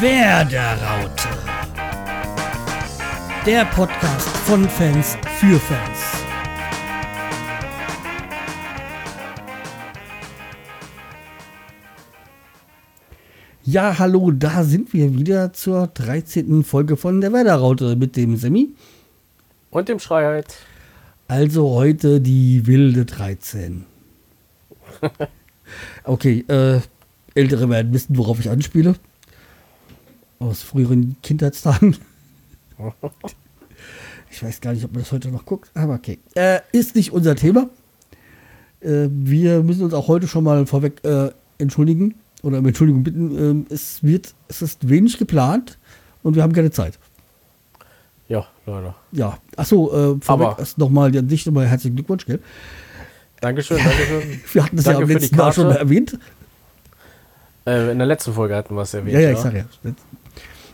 Werderaute. 0.00 1.28
Der 3.44 3.64
Podcast 3.64 4.28
von 4.46 4.68
Fans 4.68 5.16
für 5.40 5.58
Fans. 5.58 5.98
Ja, 13.64 13.98
hallo, 13.98 14.30
da 14.30 14.62
sind 14.62 14.92
wir 14.92 15.12
wieder 15.18 15.52
zur 15.52 15.88
13. 15.88 16.62
Folge 16.62 16.96
von 16.96 17.20
der 17.20 17.32
Werderaute 17.32 17.96
mit 17.96 18.14
dem 18.14 18.36
Semi. 18.36 18.68
Und 19.70 19.88
dem 19.88 19.98
Schreiheit. 19.98 20.58
Also 21.26 21.70
heute 21.70 22.20
die 22.20 22.68
wilde 22.68 23.04
13. 23.04 23.84
Okay, 26.04 26.44
äh, 26.48 26.80
Ältere 27.34 27.68
werden 27.68 27.92
wissen, 27.92 28.16
worauf 28.16 28.40
ich 28.40 28.48
anspiele. 28.48 28.94
Aus 30.38 30.62
früheren 30.62 31.16
Kindheitstagen. 31.22 31.96
Ich 34.30 34.42
weiß 34.42 34.60
gar 34.60 34.72
nicht, 34.74 34.84
ob 34.84 34.92
man 34.92 35.02
das 35.02 35.10
heute 35.10 35.30
noch 35.30 35.46
guckt, 35.46 35.70
aber 35.74 35.94
okay. 35.94 36.18
Äh, 36.34 36.60
ist 36.72 36.94
nicht 36.94 37.12
unser 37.12 37.34
Thema. 37.34 37.68
Äh, 38.80 39.08
wir 39.10 39.62
müssen 39.62 39.82
uns 39.82 39.94
auch 39.94 40.06
heute 40.06 40.28
schon 40.28 40.44
mal 40.44 40.66
vorweg 40.66 41.02
äh, 41.04 41.30
entschuldigen 41.58 42.14
oder 42.42 42.58
um 42.58 42.66
Entschuldigung 42.66 43.02
bitten. 43.02 43.38
Ähm, 43.38 43.66
es 43.70 44.02
wird, 44.02 44.34
es 44.48 44.62
ist 44.62 44.88
wenig 44.88 45.18
geplant 45.18 45.78
und 46.22 46.36
wir 46.36 46.42
haben 46.42 46.52
keine 46.52 46.70
Zeit. 46.70 46.98
Ja, 48.28 48.46
leider. 48.66 48.94
Ja, 49.12 49.38
achso, 49.56 50.16
äh, 50.16 50.20
vorweg 50.20 50.58
erst 50.58 50.78
nochmal 50.78 51.16
an 51.16 51.28
dich 51.28 51.46
nochmal 51.46 51.66
herzlichen 51.66 51.96
Glückwunsch, 51.96 52.26
gell? 52.26 52.40
Dankeschön, 53.40 53.78
Dankeschön. 53.84 54.40
Wir 54.52 54.64
hatten 54.64 54.76
das 54.76 54.84
Danke 54.84 55.00
ja 55.00 55.04
am 55.06 55.10
letzten 55.10 55.36
Mal 55.36 55.52
schon 55.52 55.70
erwähnt. 55.70 56.18
Äh, 57.66 57.92
in 57.92 57.98
der 57.98 58.06
letzten 58.06 58.32
Folge 58.34 58.54
hatten 58.54 58.74
wir 58.74 58.82
es 58.82 58.94
erwähnt. 58.94 59.14
Ja, 59.14 59.20
ja, 59.20 59.32
ich 59.32 59.38
sag 59.38 59.54
ja. 59.54 59.64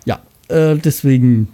Ja, 0.04 0.20
äh, 0.48 0.76
deswegen 0.76 1.48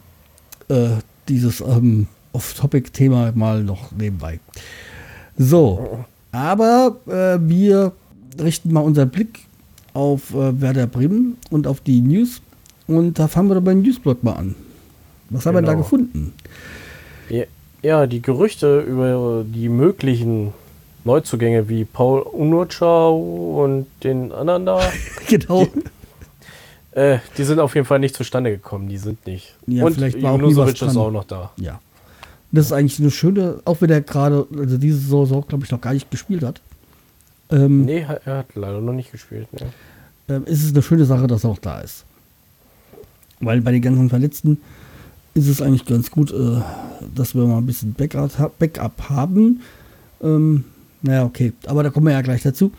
äh, 0.69 0.89
dieses 1.29 1.61
ähm, 1.61 2.07
Off-Topic-Thema 2.33 3.33
mal 3.35 3.63
noch 3.63 3.93
nebenbei. 3.93 4.41
So, 5.37 6.05
aber 6.33 6.97
äh, 7.07 7.39
wir 7.49 7.93
richten 8.41 8.73
mal 8.73 8.81
unseren 8.81 9.11
Blick 9.11 9.41
auf 9.95 10.35
äh, 10.35 10.61
Werder 10.61 10.87
Bremen 10.87 11.37
und 11.51 11.67
auf 11.67 11.81
die 11.81 12.01
News. 12.01 12.41
Und 12.87 13.19
da 13.19 13.29
fangen 13.29 13.49
wir 13.49 13.55
doch 13.57 13.63
beim 13.63 13.83
Newsblog 13.83 14.23
mal 14.25 14.33
an. 14.35 14.55
Was 15.31 15.47
haben 15.47 15.55
wir 15.55 15.63
da 15.63 15.73
Genau. 15.73 15.83
gefunden? 15.83 16.33
Ja, 17.29 17.45
ja, 17.83 18.07
die 18.07 18.21
Gerüchte 18.21 18.81
über 18.81 19.45
die 19.47 19.69
möglichen 19.69 20.53
Neuzugänge 21.05 21.69
wie 21.69 21.85
Paul 21.85 22.21
Unuchau 22.21 23.63
und 23.65 23.87
den 24.05 24.33
anderen 24.33 24.67
da, 24.67 24.81
genau. 25.29 25.67
Äh, 26.93 27.19
die 27.39 27.45
sind 27.45 27.61
auf 27.61 27.75
jeden 27.75 27.87
Fall 27.87 27.99
nicht 27.99 28.17
zustande 28.17 28.51
gekommen. 28.51 28.89
Die 28.89 28.99
sind 28.99 29.27
nicht. 29.27 29.55
Ja, 29.67 29.85
und 29.85 29.95
vielleicht 29.95 30.23
war 30.23 30.33
Junusovic 30.37 30.81
ist 30.81 30.97
auch 30.97 31.11
noch 31.11 31.25
da. 31.25 31.51
Ja. 31.57 31.81
Das 32.53 32.67
ist 32.67 32.73
eigentlich 32.73 32.99
eine 32.99 33.11
schöne, 33.11 33.61
auch 33.65 33.81
wenn 33.81 33.91
er 33.91 34.01
gerade, 34.01 34.47
also 34.57 34.77
diese 34.77 34.99
Saison, 34.99 35.45
glaube 35.47 35.65
ich, 35.65 35.71
noch 35.71 35.81
gar 35.81 35.93
nicht 35.95 36.11
gespielt 36.11 36.43
hat. 36.43 36.61
Ähm, 37.51 37.85
Nee, 37.85 38.05
er 38.25 38.39
hat 38.39 38.55
leider 38.55 38.81
noch 38.81 38.93
nicht 38.93 39.13
gespielt. 39.13 39.53
Ne? 39.53 39.69
ähm, 40.31 40.45
ist 40.47 40.65
es 40.65 40.73
eine 40.73 40.83
schöne 40.83 41.05
Sache, 41.05 41.27
dass 41.27 41.45
er 41.45 41.51
auch 41.51 41.59
da 41.59 41.81
ist. 41.81 42.05
Weil 43.41 43.61
bei 43.61 43.73
den 43.73 43.83
ganzen 43.83 44.09
Verletzten 44.09 44.59
ist 45.35 45.49
es 45.49 45.63
eigentlich 45.63 45.85
ganz 45.85 46.11
gut, 46.11 46.33
äh, 46.33 46.61
dass 47.15 47.35
wir 47.35 47.47
mal 47.47 47.59
ein 47.59 47.67
bisschen 47.67 47.95
Backup, 47.95 48.59
Backup 48.59 49.09
haben. 49.09 49.61
Ähm, 50.23 50.65
naja, 51.03 51.25
okay, 51.25 51.53
aber 51.67 51.83
da 51.83 51.91
kommen 51.91 52.07
wir 52.07 52.13
ja 52.13 52.23
gleich 52.23 52.43
dazu. 52.43 52.73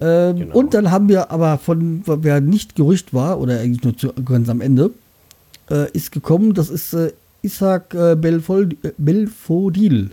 Ähm, 0.00 0.36
Genau. 0.36 0.54
Und 0.56 0.74
dann 0.74 0.90
haben 0.90 1.08
wir 1.08 1.30
aber 1.30 1.58
von, 1.58 2.02
wer 2.06 2.40
nicht 2.40 2.74
Gerücht 2.76 3.12
war, 3.12 3.38
oder 3.40 3.60
eigentlich 3.60 3.84
nur 3.84 3.96
zu, 3.96 4.12
ganz 4.24 4.48
am 4.48 4.60
Ende, 4.60 4.90
äh, 5.70 5.90
ist 5.92 6.10
gekommen, 6.12 6.54
das 6.54 6.70
ist 6.70 6.94
äh, 6.94 7.12
Isaac 7.42 7.94
äh, 7.94 8.16
Belfol, 8.16 8.70
äh, 8.82 8.90
Belfodil. 8.96 10.10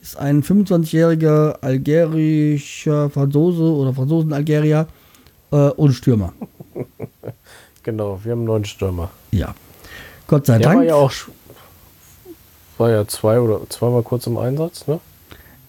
Ist 0.00 0.18
ein 0.18 0.42
25-jähriger 0.42 1.58
algerischer 1.62 3.08
Franzose 3.10 3.62
oder 3.64 3.92
Franzosen-Algerier 3.94 4.86
äh, 5.50 5.56
und 5.70 5.92
Stürmer. 5.92 6.32
Genau, 7.82 8.18
wir 8.24 8.32
haben 8.32 8.38
einen 8.38 8.46
neuen 8.46 8.64
Stürmer. 8.64 9.10
Ja. 9.30 9.54
Gott 10.26 10.46
sei 10.46 10.56
Der 10.56 10.68
Dank. 10.68 10.78
war 10.78 10.84
ja 10.86 10.94
auch 10.94 11.12
war 12.78 12.90
ja 12.90 13.06
zwei 13.06 13.38
oder 13.38 13.60
zweimal 13.68 14.02
kurz 14.02 14.26
im 14.26 14.38
Einsatz, 14.38 14.86
ne? 14.86 15.00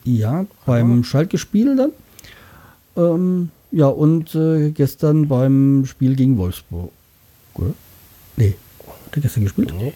Ja, 0.05 0.45
beim 0.65 1.03
Schalke-Spiel 1.03 1.75
dann. 1.75 1.91
Ähm, 2.97 3.49
ja, 3.71 3.87
und 3.87 4.35
äh, 4.35 4.71
gestern 4.71 5.27
beim 5.27 5.85
Spiel 5.85 6.15
gegen 6.15 6.37
Wolfsburg. 6.37 6.91
Oder? 7.55 7.73
Nee. 8.37 8.55
Hat 9.05 9.15
der 9.15 9.21
gestern 9.21 9.43
gespielt? 9.43 9.73
Nee, 9.77 9.93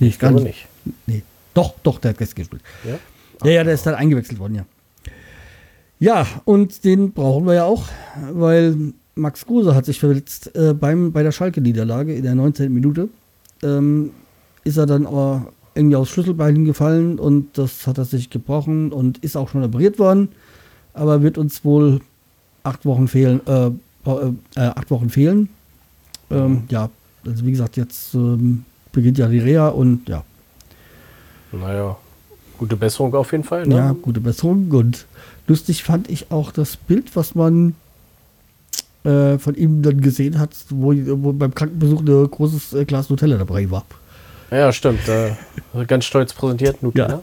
Nee, 0.00 0.08
ich 0.08 0.18
glaube 0.18 0.40
nicht. 0.40 0.66
Nee. 1.06 1.22
Doch, 1.54 1.74
doch, 1.82 1.98
der 1.98 2.10
hat 2.10 2.18
gestern 2.18 2.36
gespielt. 2.36 2.62
Ja? 2.84 2.98
Ja, 3.44 3.50
ja, 3.50 3.64
der 3.64 3.74
ist 3.74 3.86
dann 3.86 3.94
eingewechselt 3.94 4.38
worden, 4.38 4.54
ja. 4.54 4.64
Ja, 5.98 6.26
und 6.46 6.84
den 6.84 7.12
brauchen 7.12 7.46
wir 7.46 7.54
ja 7.54 7.64
auch, 7.64 7.88
weil 8.32 8.94
Max 9.14 9.44
Kruse 9.44 9.74
hat 9.74 9.84
sich 9.84 10.00
verletzt 10.00 10.54
äh, 10.56 10.72
beim, 10.72 11.12
bei 11.12 11.22
der 11.22 11.32
Schalke-Niederlage 11.32 12.14
in 12.14 12.22
der 12.22 12.34
19. 12.34 12.72
Minute. 12.72 13.10
Ähm, 13.62 14.12
ist 14.64 14.78
er 14.78 14.86
dann 14.86 15.06
aber 15.06 15.52
irgendwie 15.74 15.96
aufs 15.96 16.10
Schlüsselbein 16.10 16.64
gefallen 16.64 17.18
und 17.18 17.58
das 17.58 17.86
hat 17.86 17.98
er 17.98 18.06
sich 18.06 18.30
gebrochen 18.30 18.92
und 18.92 19.18
ist 19.18 19.36
auch 19.36 19.50
schon 19.50 19.62
operiert 19.62 19.98
worden, 19.98 20.30
aber 20.94 21.22
wird 21.22 21.36
uns 21.36 21.64
wohl 21.64 22.00
acht 22.62 22.84
Wochen 22.84 23.08
fehlen, 23.08 23.40
äh, 23.46 23.66
äh, 23.66 24.32
äh, 24.56 24.60
acht 24.60 24.90
Wochen 24.90 25.10
fehlen. 25.10 25.48
Ähm, 26.30 26.64
ja, 26.68 26.90
also 27.26 27.44
wie 27.44 27.50
gesagt, 27.50 27.76
jetzt 27.76 28.14
ähm, 28.14 28.64
beginnt 28.92 29.18
ja 29.18 29.28
die 29.28 29.38
Reha 29.38 29.68
und 29.68 30.08
ja, 30.08 30.24
Naja, 31.52 31.96
gute 32.58 32.76
Besserung 32.76 33.14
auf 33.14 33.32
jeden 33.32 33.44
Fall. 33.44 33.66
Ne? 33.66 33.76
Ja, 33.76 33.92
gute 34.00 34.20
Besserung. 34.20 34.70
Und 34.70 35.06
lustig 35.46 35.82
fand 35.82 36.08
ich 36.08 36.30
auch 36.30 36.52
das 36.52 36.76
Bild, 36.76 37.16
was 37.16 37.34
man 37.34 37.74
äh, 39.04 39.38
von 39.38 39.54
ihm 39.54 39.82
dann 39.82 40.00
gesehen 40.00 40.38
hat, 40.38 40.50
wo, 40.68 40.92
wo 40.94 41.32
beim 41.32 41.54
Krankenbesuch 41.54 42.00
ein 42.00 42.30
großes 42.30 42.74
äh, 42.74 42.84
Glas 42.84 43.10
Nutella 43.10 43.38
dabei 43.38 43.70
war. 43.70 43.84
Ja, 44.50 44.72
stimmt. 44.72 45.08
Äh, 45.08 45.32
ganz 45.86 46.04
stolz 46.04 46.32
präsentiert, 46.32 46.82
Nutella. 46.82 47.22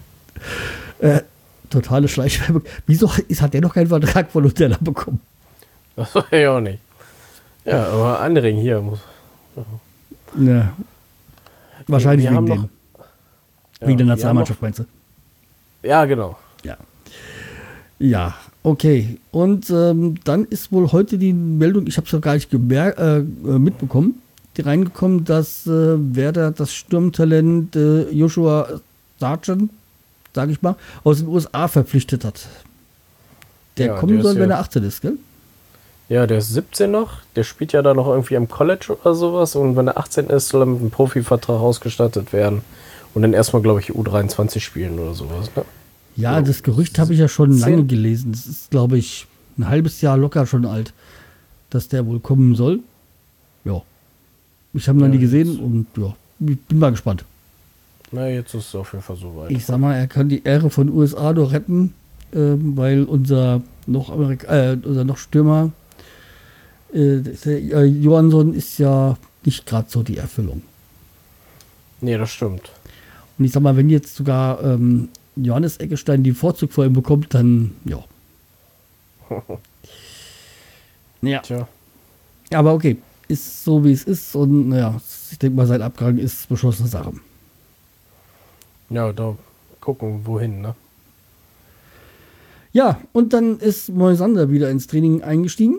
Äh, 1.00 1.22
totale 1.70 2.08
Schleichwerbung. 2.08 2.64
Wieso 2.86 3.10
ist, 3.28 3.42
hat 3.42 3.54
der 3.54 3.62
noch 3.62 3.74
keinen 3.74 3.88
Vertrag 3.88 4.32
von 4.32 4.44
Nutella 4.44 4.78
bekommen? 4.80 5.20
Das 5.96 6.14
weiß 6.16 6.24
ich 6.32 6.48
auch 6.48 6.60
nicht. 6.62 6.80
Ja, 7.66 7.88
aber 7.88 8.20
Anring 8.22 8.58
hier 8.58 8.80
muss. 8.82 9.00
Ja. 10.38 10.74
Wahrscheinlich 11.88 12.30
Wir 12.30 12.36
wegen 12.36 12.46
dem. 12.46 12.56
noch- 12.62 12.70
wegen 13.80 13.98
der 13.98 13.98
wir 13.98 14.00
haben 14.00 14.08
Nationalmannschaft, 14.08 14.62
meinst 14.62 14.80
du? 14.80 14.86
Ja, 15.84 16.06
genau. 16.06 16.38
Ja. 16.64 16.78
Ja, 18.00 18.36
okay. 18.64 19.18
Und 19.32 19.70
ähm, 19.70 20.16
dann 20.24 20.46
ist 20.46 20.72
wohl 20.72 20.92
heute 20.92 21.18
die 21.18 21.34
Meldung, 21.34 21.88
ich 21.88 21.98
habe 21.98 22.08
es 22.08 22.14
noch 22.14 22.22
gar 22.22 22.34
nicht 22.36 22.52
äh, 22.54 22.58
äh, 23.18 23.22
mitbekommen, 23.22 24.22
die 24.56 24.62
reingekommen, 24.62 25.26
dass 25.26 25.66
äh, 25.68 25.70
Werder 26.16 26.52
das 26.52 26.74
Sturmtalent 26.74 27.76
äh, 27.76 28.10
Joshua 28.12 28.68
Sargent, 29.20 29.72
sage 30.38 30.52
ich 30.52 30.62
mal, 30.62 30.76
aus 31.04 31.18
den 31.20 31.28
USA 31.30 31.68
verpflichtet 31.68 32.24
hat. 32.24 32.48
Der 33.78 33.88
Ja, 33.88 33.96
kommen 33.98 34.14
der 34.14 34.24
soll, 34.24 34.36
wenn 34.36 34.52
er 34.52 34.60
18 34.60 34.84
ist, 34.84 35.02
gell? 35.02 35.18
Ja, 36.10 36.26
der 36.28 36.38
ist 36.38 36.50
17 36.54 36.90
noch. 36.92 37.18
Der 37.36 37.44
spielt 37.44 37.74
ja 37.74 37.82
da 37.82 37.94
noch 37.96 38.08
irgendwie 38.08 38.36
im 38.36 38.48
College 38.48 38.96
oder 39.02 39.14
sowas. 39.16 39.56
Und 39.56 39.76
wenn 39.76 39.88
er 39.88 39.98
18 39.98 40.28
ist, 40.28 40.50
soll 40.50 40.62
er 40.62 40.66
mit 40.68 40.80
einem 40.80 40.92
Profivertrag 40.92 41.60
ausgestattet 41.60 42.32
werden. 42.34 42.62
Und 43.16 43.24
dann 43.24 43.34
erstmal, 43.34 43.62
glaube 43.64 43.80
ich, 43.82 43.90
U23 43.92 44.60
spielen 44.60 45.00
oder 45.00 45.14
sowas. 45.16 45.50
Ne? 45.56 45.66
Ja, 46.16 46.34
Ja. 46.34 46.42
das 46.42 46.62
Gerücht 46.64 46.98
habe 47.00 47.14
ich 47.14 47.20
ja 47.20 47.28
schon 47.28 47.52
Zehn. 47.54 47.60
lange 47.62 47.86
gelesen. 47.86 48.32
Das 48.32 48.46
ist, 48.46 48.70
glaube 48.70 48.98
ich, 49.00 49.26
ein 49.58 49.68
halbes 49.68 50.02
Jahr 50.02 50.18
locker 50.18 50.46
schon 50.46 50.66
alt, 50.66 50.94
dass 51.72 51.88
der 51.90 52.06
wohl 52.06 52.20
kommen 52.20 52.54
soll. 52.56 52.80
Ja. 53.66 53.82
Ich 54.74 54.88
habe 54.88 55.00
noch 55.00 55.08
Ja, 55.08 55.12
nie 55.14 55.18
gesehen 55.20 55.60
und 55.60 55.88
ja, 55.98 56.14
ich 56.48 56.58
bin 56.70 56.78
mal 56.80 56.92
gespannt. 56.92 57.26
Na, 58.12 58.30
jetzt 58.30 58.54
ist 58.54 58.70
es 58.70 58.76
auf 58.76 58.94
jeden 58.94 59.04
Fall 59.04 59.18
soweit. 59.18 59.52
Ich 59.52 59.66
sag 59.66 59.80
mal, 59.80 59.96
er 59.96 60.08
kann 60.08 60.30
die 60.30 60.44
Ehre 60.44 60.70
von 60.70 60.90
USA 60.90 61.34
nur 61.34 61.52
retten, 61.52 61.94
ähm, 62.34 62.78
weil 62.78 63.04
unser 63.04 63.62
noch 63.86 64.10
Amerika 64.10 64.72
äh, 64.72 64.78
unser 64.82 65.04
noch 65.04 65.18
Stürmer 65.18 65.72
äh, 66.94 67.18
äh, 67.18 67.84
Johansson 67.86 68.54
ist 68.54 68.78
ja 68.78 69.18
nicht 69.44 69.66
gerade 69.66 69.90
so 69.90 70.04
die 70.04 70.18
Erfüllung. 70.18 70.62
Nee, 72.02 72.18
das 72.18 72.32
stimmt. 72.32 72.72
Und 73.38 73.46
ich 73.46 73.52
sag 73.52 73.62
mal, 73.62 73.76
wenn 73.76 73.90
jetzt 73.90 74.16
sogar 74.16 74.64
ähm, 74.64 75.10
Johannes 75.36 75.80
Eggestein 75.80 76.24
die 76.24 76.34
Vorzug 76.34 76.72
vor 76.72 76.86
ihm 76.86 76.94
bekommt, 76.94 77.34
dann 77.34 77.76
ja. 77.86 78.04
ja. 81.22 81.40
Tja. 81.40 81.68
Aber 82.52 82.74
okay, 82.74 82.98
ist 83.28 83.64
so 83.64 83.84
wie 83.84 83.92
es 83.92 84.04
ist 84.04 84.36
und 84.36 84.70
naja, 84.70 85.00
ich 85.32 85.40
denke 85.40 85.58
mal, 85.58 85.68
sein 85.68 85.82
Abgang 85.82 86.18
ist 86.18 86.48
beschlossene 86.48 86.88
Sache. 86.88 87.14
Ja, 88.90 89.12
da 89.12 89.36
gucken, 89.82 90.22
wohin, 90.26 90.62
ne? 90.62 90.76
Ja, 92.74 93.00
und 93.14 93.34
dann 93.34 93.60
ist 93.60 93.90
Moisander 93.90 94.52
wieder 94.52 94.70
ins 94.70 94.88
Training 94.88 95.24
eingestiegen. 95.24 95.78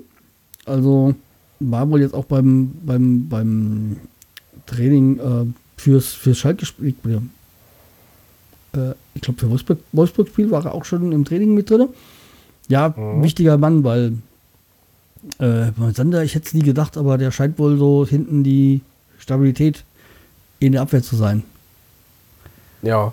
Also 0.67 1.15
war 1.61 1.89
wohl 1.91 2.01
jetzt 2.01 2.15
auch 2.15 2.25
beim, 2.25 2.73
beim, 2.85 3.29
beim 3.29 3.97
Training 4.67 5.19
äh, 5.19 5.47
fürs, 5.77 6.13
fürs 6.13 6.39
Schalke-Spiel. 6.39 6.95
Äh, 8.75 8.91
ich 9.15 9.23
glaube, 9.23 9.39
für 9.41 9.51
Wolfsburg, 9.51 9.79
Wolfsburg-Spiel 9.93 10.51
war 10.51 10.65
er 10.65 10.75
auch 10.75 10.85
schon 10.85 11.13
im 11.13 11.25
Training 11.25 11.55
mit 11.55 11.71
drin. 11.71 11.89
Ja, 12.69 12.95
Mhm. 12.97 13.23
wichtiger 13.23 13.57
Mann, 13.59 13.85
weil 13.85 14.15
äh, 15.39 15.71
Sander, 15.95 16.23
ich 16.25 16.35
hätte 16.35 16.47
es 16.47 16.55
nie 16.55 16.63
gedacht, 16.63 16.97
aber 16.97 17.17
der 17.19 17.31
scheint 17.31 17.59
wohl 17.59 17.79
so 17.79 18.07
hinten 18.07 18.45
die 18.45 18.81
Stabilität 19.19 19.85
in 20.61 20.73
der 20.73 20.83
Abwehr 20.83 21.03
zu 21.03 21.17
sein. 21.17 21.43
Ja, 22.83 23.13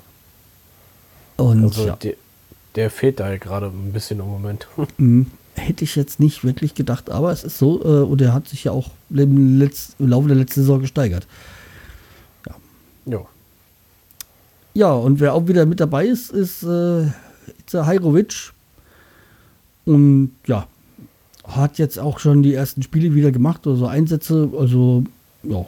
Und 1.38 1.64
also 1.64 1.88
ja, 1.88 1.96
der, 1.96 2.14
der 2.76 2.90
fehlt 2.90 3.20
da 3.20 3.26
halt 3.26 3.42
gerade 3.42 3.68
ein 3.68 3.92
bisschen 3.94 4.20
im 4.20 4.28
Moment. 4.28 4.68
mh, 4.98 5.26
hätte 5.56 5.84
ich 5.84 5.96
jetzt 5.96 6.20
nicht 6.20 6.44
wirklich 6.44 6.76
gedacht, 6.76 7.10
aber 7.10 7.32
es 7.32 7.44
ist 7.44 7.58
so, 7.58 7.82
äh, 7.84 8.04
und 8.04 8.22
er 8.22 8.34
hat 8.34 8.48
sich 8.48 8.66
ja 8.66 8.72
auch 8.72 8.92
im, 9.10 9.60
Letz-, 9.60 9.94
im 10.00 10.10
Laufe 10.10 10.28
der 10.28 10.38
letzten 10.38 10.62
Saison 10.62 10.82
gesteigert. 10.82 11.28
ja. 13.06 13.22
Ja, 14.74 14.92
und 14.92 15.22
wer 15.22 15.34
auch 15.34 15.48
wieder 15.48 15.66
mit 15.66 15.80
dabei 15.80 16.06
ist, 16.06 16.32
ist 16.32 16.62
äh, 16.64 17.06
Hajrovic. 17.74 18.52
Und 19.86 20.32
ja, 20.48 20.68
hat 21.48 21.78
jetzt 21.78 21.98
auch 21.98 22.20
schon 22.20 22.44
die 22.44 22.54
ersten 22.54 22.84
Spiele 22.84 23.14
wieder 23.16 23.32
gemacht, 23.32 23.66
also 23.68 23.88
Einsätze, 23.88 24.50
also 24.58 25.06
ja, 25.44 25.66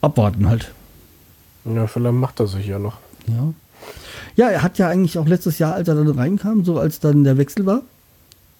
abwarten 0.00 0.48
halt. 0.48 0.72
Ja, 1.64 1.86
vielleicht 1.86 2.14
macht 2.14 2.40
er 2.40 2.48
sich 2.48 2.66
ja 2.66 2.80
noch. 2.80 2.98
Ja. 3.28 3.54
ja, 4.36 4.50
er 4.50 4.62
hat 4.62 4.78
ja 4.78 4.88
eigentlich 4.88 5.18
auch 5.18 5.26
letztes 5.26 5.58
Jahr, 5.58 5.74
als 5.74 5.88
er 5.88 5.94
dann 5.94 6.08
reinkam, 6.08 6.64
so 6.64 6.78
als 6.78 7.00
dann 7.00 7.24
der 7.24 7.38
Wechsel 7.38 7.66
war, 7.66 7.82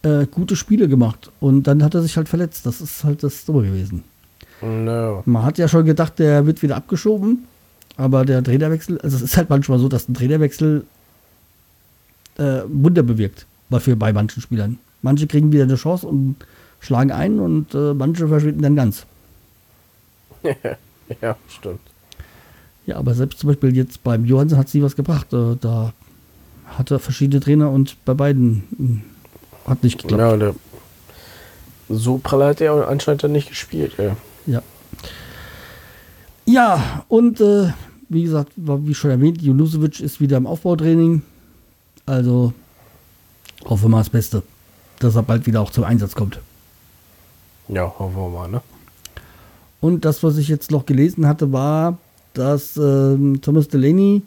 äh, 0.02 0.26
gute 0.26 0.56
Spiele 0.56 0.88
gemacht. 0.88 1.30
Und 1.40 1.66
dann 1.66 1.82
hat 1.82 1.94
er 1.94 2.02
sich 2.02 2.16
halt 2.16 2.28
verletzt. 2.28 2.66
Das 2.66 2.80
ist 2.80 3.04
halt 3.04 3.22
das 3.22 3.44
Dumme 3.44 3.62
gewesen. 3.62 4.04
No. 4.60 5.22
Man 5.26 5.44
hat 5.44 5.58
ja 5.58 5.66
schon 5.66 5.84
gedacht, 5.84 6.18
der 6.18 6.46
wird 6.46 6.62
wieder 6.62 6.76
abgeschoben, 6.76 7.44
aber 7.96 8.24
der 8.24 8.44
Trainerwechsel, 8.44 9.00
also 9.00 9.16
es 9.16 9.22
ist 9.22 9.36
halt 9.36 9.50
manchmal 9.50 9.78
so, 9.78 9.88
dass 9.88 10.08
ein 10.08 10.14
Trainerwechsel 10.14 10.84
äh, 12.38 12.60
Wunder 12.68 13.02
bewirkt, 13.02 13.46
für, 13.78 13.96
bei 13.96 14.12
manchen 14.12 14.40
Spielern. 14.40 14.78
Manche 15.02 15.26
kriegen 15.26 15.50
wieder 15.50 15.64
eine 15.64 15.74
Chance 15.74 16.06
und 16.06 16.36
schlagen 16.78 17.10
ein 17.10 17.40
und 17.40 17.74
äh, 17.74 17.92
manche 17.94 18.28
verschwinden 18.28 18.62
dann 18.62 18.76
ganz. 18.76 19.06
Ja, 21.20 21.36
stimmt. 21.46 21.80
Ja, 22.86 22.96
aber 22.96 23.14
selbst 23.14 23.38
zum 23.38 23.48
Beispiel 23.48 23.76
jetzt 23.76 24.02
beim 24.02 24.24
Johansen 24.24 24.58
hat 24.58 24.68
sie 24.68 24.82
was 24.82 24.96
gebracht. 24.96 25.32
Äh, 25.32 25.56
da 25.60 25.92
hatte 26.66 26.98
verschiedene 26.98 27.40
Trainer 27.40 27.70
und 27.70 27.96
bei 28.04 28.14
beiden 28.14 28.64
mh, 29.64 29.70
hat 29.70 29.82
nicht 29.84 30.00
geklappt. 30.02 30.20
Ja, 30.20 30.36
der 30.36 30.54
so 31.88 32.18
prall 32.18 32.44
hat 32.44 32.60
er 32.60 32.88
anscheinend 32.88 33.22
dann 33.24 33.32
nicht 33.32 33.48
gespielt. 33.50 33.92
Ja. 33.98 34.16
Ja. 34.46 34.62
Ja, 36.46 37.04
und 37.08 37.40
äh, 37.40 37.72
wie 38.08 38.22
gesagt, 38.24 38.52
wie 38.56 38.94
schon 38.94 39.10
erwähnt, 39.10 39.40
Junusovic 39.42 40.00
ist 40.00 40.20
wieder 40.20 40.36
im 40.36 40.46
Aufbautraining. 40.46 41.22
Also 42.06 42.52
hoffen 43.64 43.84
wir 43.84 43.88
mal 43.90 43.98
das 43.98 44.10
Beste, 44.10 44.42
dass 44.98 45.14
er 45.14 45.22
bald 45.22 45.46
wieder 45.46 45.60
auch 45.60 45.70
zum 45.70 45.84
Einsatz 45.84 46.14
kommt. 46.14 46.40
ja, 47.68 47.82
hoffen 47.98 48.16
wir 48.16 48.28
mal, 48.28 48.48
ne? 48.48 48.60
Und 49.80 50.04
das, 50.04 50.22
was 50.22 50.36
ich 50.36 50.48
jetzt 50.48 50.70
noch 50.70 50.86
gelesen 50.86 51.26
hatte, 51.26 51.52
war, 51.52 51.98
dass 52.34 52.76
ähm, 52.76 53.40
Thomas 53.40 53.68
Delaney 53.68 54.22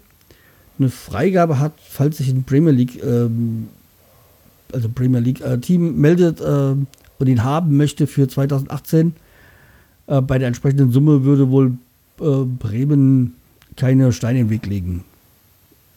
eine 0.80 0.90
Freigabe 0.90 1.60
hat, 1.60 1.74
falls 1.88 2.18
sich 2.18 2.30
ein 2.30 2.44
Premier 2.44 2.72
League, 2.72 3.02
ähm, 3.04 3.70
also 4.74 4.90
Premier 4.90 5.20
League 5.20 5.42
äh, 5.42 5.58
Team 5.60 6.00
meldet 6.00 6.42
ähm, 6.46 6.88
und 7.18 7.28
ihn 7.28 7.44
haben 7.44 7.78
möchte 7.78 8.08
für 8.08 8.28
2018. 8.28 9.16
Äh, 10.08 10.22
bei 10.22 10.38
der 10.38 10.48
entsprechenden 10.48 10.92
Summe 10.92 11.24
würde 11.24 11.50
wohl 11.50 11.74
äh, 12.20 12.44
Bremen 12.44 13.36
keine 13.76 14.12
Steine 14.12 14.40
im 14.40 14.50
Weg 14.50 14.66
legen. 14.66 15.04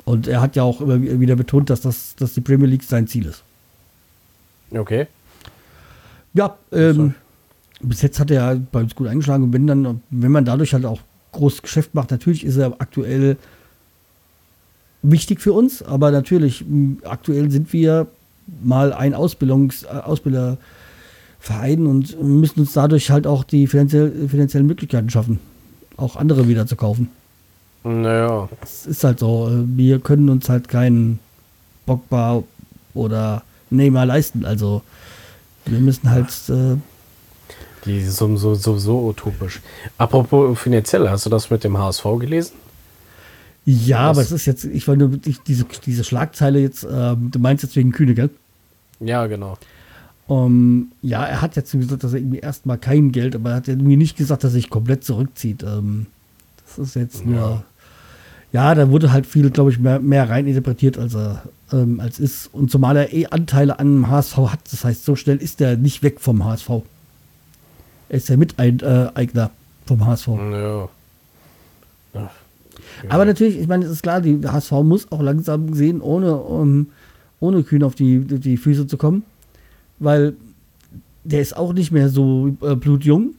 Und 0.05 0.27
er 0.27 0.41
hat 0.41 0.57
ja 0.57 0.63
auch 0.63 0.81
immer 0.81 1.01
wieder 1.03 1.37
betont, 1.37 1.71
dass, 1.71 1.83
das, 1.83 2.17
dass 2.17 2.33
die 2.33 2.41
Premier 2.41 2.67
League 2.67 2.83
sein 2.83 3.07
Ziel 3.07 3.27
ist. 3.27 3.43
Okay. 4.71 5.07
Ja, 6.35 6.57
ähm, 6.73 7.15
bis 7.81 8.03
jetzt 8.03 8.19
hat 8.19 8.31
er 8.31 8.57
bei 8.57 8.81
uns 8.81 8.95
gut 8.95 9.09
eingeschlagen 9.09 9.45
und 9.45 9.53
wenn 9.53 9.67
dann, 9.67 10.03
wenn 10.11 10.33
man 10.33 10.45
dadurch 10.45 10.73
halt 10.73 10.85
auch 10.85 11.01
großes 11.39 11.63
Geschäft 11.63 11.95
macht, 11.95 12.11
natürlich 12.11 12.45
ist 12.45 12.57
er 12.57 12.75
aktuell 12.79 13.37
wichtig 15.03 15.41
für 15.41 15.53
uns, 15.53 15.83
aber 15.83 16.11
natürlich, 16.11 16.65
aktuell 17.05 17.51
sind 17.51 17.73
wir 17.73 18.07
mal 18.63 18.93
ein 18.93 19.15
Ausbildungs, 19.15 19.85
äh, 19.85 19.89
Ausbilderverein 19.89 21.87
und 21.87 22.21
müssen 22.23 22.61
uns 22.61 22.73
dadurch 22.73 23.11
halt 23.11 23.27
auch 23.27 23.45
die 23.45 23.67
finanziell, 23.67 24.29
finanziellen 24.29 24.67
Möglichkeiten 24.67 25.11
schaffen, 25.11 25.39
auch 25.97 26.17
andere 26.17 26.49
wieder 26.49 26.67
zu 26.67 26.77
kaufen. 26.77 27.11
Naja, 27.85 28.49
Es 28.61 28.87
ist 28.87 29.05
halt 29.05 29.21
so, 29.21 29.49
äh, 29.49 29.77
wir 29.77 30.01
können 30.01 30.29
uns 30.29 30.49
halt 30.49 30.69
keinen 30.69 31.21
Bockbar 31.87 32.43
oder 32.95 33.43
Neymar 33.71 34.07
leisten, 34.07 34.45
also 34.45 34.83
wir 35.65 35.79
müssen 35.79 36.11
halt 36.11 36.29
äh, 36.49 36.77
die 37.85 38.01
sind 38.03 38.37
so, 38.39 38.55
so, 38.55 38.79
so 38.79 39.07
utopisch. 39.09 39.61
Apropos 39.99 40.59
finanziell, 40.59 41.09
hast 41.11 41.27
du 41.27 41.31
das 41.31 41.51
mit 41.51 41.65
dem 41.65 41.79
HSV 41.79 42.05
gelesen? 42.21 42.55
Ja, 43.65 43.99
aber 44.01 44.19
Was- 44.21 44.27
es 44.27 44.33
ist 44.33 44.47
jetzt, 44.47 44.65
ich 44.65 44.87
wollte 44.89 45.07
nur 45.09 45.19
ich, 45.27 45.41
diese, 45.43 45.65
diese 45.85 46.05
Schlagzeile 46.05 46.59
jetzt, 46.61 46.87
ähm, 46.91 47.31
du 47.31 47.39
meinst 47.39 47.63
jetzt 47.63 47.77
wegen 47.77 47.93
Kühne, 47.93 48.15
gell? 48.15 48.31
Ja, 49.01 49.27
genau. 49.27 49.59
Um, 50.27 50.93
ja, 51.01 51.25
er 51.25 51.41
hat 51.41 51.57
jetzt 51.57 51.73
gesagt, 51.73 52.05
dass 52.05 52.13
er 52.13 52.19
irgendwie 52.19 52.39
erstmal 52.41 52.77
kein 52.79 53.13
Geld, 53.13 53.35
aber 53.35 53.51
er 53.51 53.57
hat 53.57 53.69
irgendwie 53.69 53.97
nicht 53.97 54.17
gesagt, 54.17 54.45
dass 54.45 54.51
er 54.53 54.55
sich 54.55 54.69
komplett 54.71 55.03
zurückzieht. 55.05 55.63
Ähm, 55.63 56.07
das 56.67 56.89
ist 56.89 56.97
jetzt 56.97 57.25
nur, 57.25 57.63
ja, 58.53 58.75
da 58.75 58.91
wurde 58.91 59.11
halt 59.13 59.27
viel, 59.27 59.49
glaube 59.51 59.71
ich, 59.71 59.79
mehr, 59.79 60.01
mehr 60.01 60.29
reininterpretiert, 60.29 60.99
als 60.99 61.15
er 61.15 61.43
ähm, 61.73 62.01
als 62.01 62.19
ist. 62.19 62.49
Und 62.53 62.71
zumal 62.71 62.97
er 62.97 63.13
eh 63.13 63.27
Anteile 63.27 63.79
an 63.79 63.87
dem 63.87 64.09
HSV 64.11 64.37
hat, 64.37 64.61
das 64.71 64.85
heißt, 64.85 65.05
so 65.05 65.17
schnell 65.17 65.39
ist 65.39 65.61
er 65.63 65.77
nicht 65.77 66.03
weg 66.03 66.21
vom 66.21 66.45
HSV. 66.45 66.71
Er 68.09 68.17
ist 68.17 68.29
ja 68.29 68.37
Miteigner 68.37 69.51
vom 69.87 70.07
HSV. 70.07 70.29
Ja. 70.29 70.89
Ja. 72.15 72.31
Aber 73.11 73.25
natürlich, 73.25 73.59
ich 73.59 73.69
meine, 73.69 73.85
es 73.85 73.91
ist 73.91 74.03
klar, 74.03 74.21
die 74.21 74.41
HSV 74.47 74.73
muss 74.83 75.11
auch 75.13 75.21
langsam 75.21 75.75
sehen, 75.75 76.01
ohne, 76.01 76.37
um, 76.37 76.89
ohne 77.41 77.63
Kühn 77.63 77.83
auf 77.83 77.95
die, 77.95 78.21
die 78.21 78.57
Füße 78.57 78.87
zu 78.87 78.97
kommen. 78.97 79.25
Weil 79.99 80.35
der 81.25 81.41
ist 81.41 81.57
auch 81.57 81.73
nicht 81.73 81.91
mehr 81.93 82.09
so 82.09 82.57
äh, 82.63 82.75
blutjung. 82.75 83.35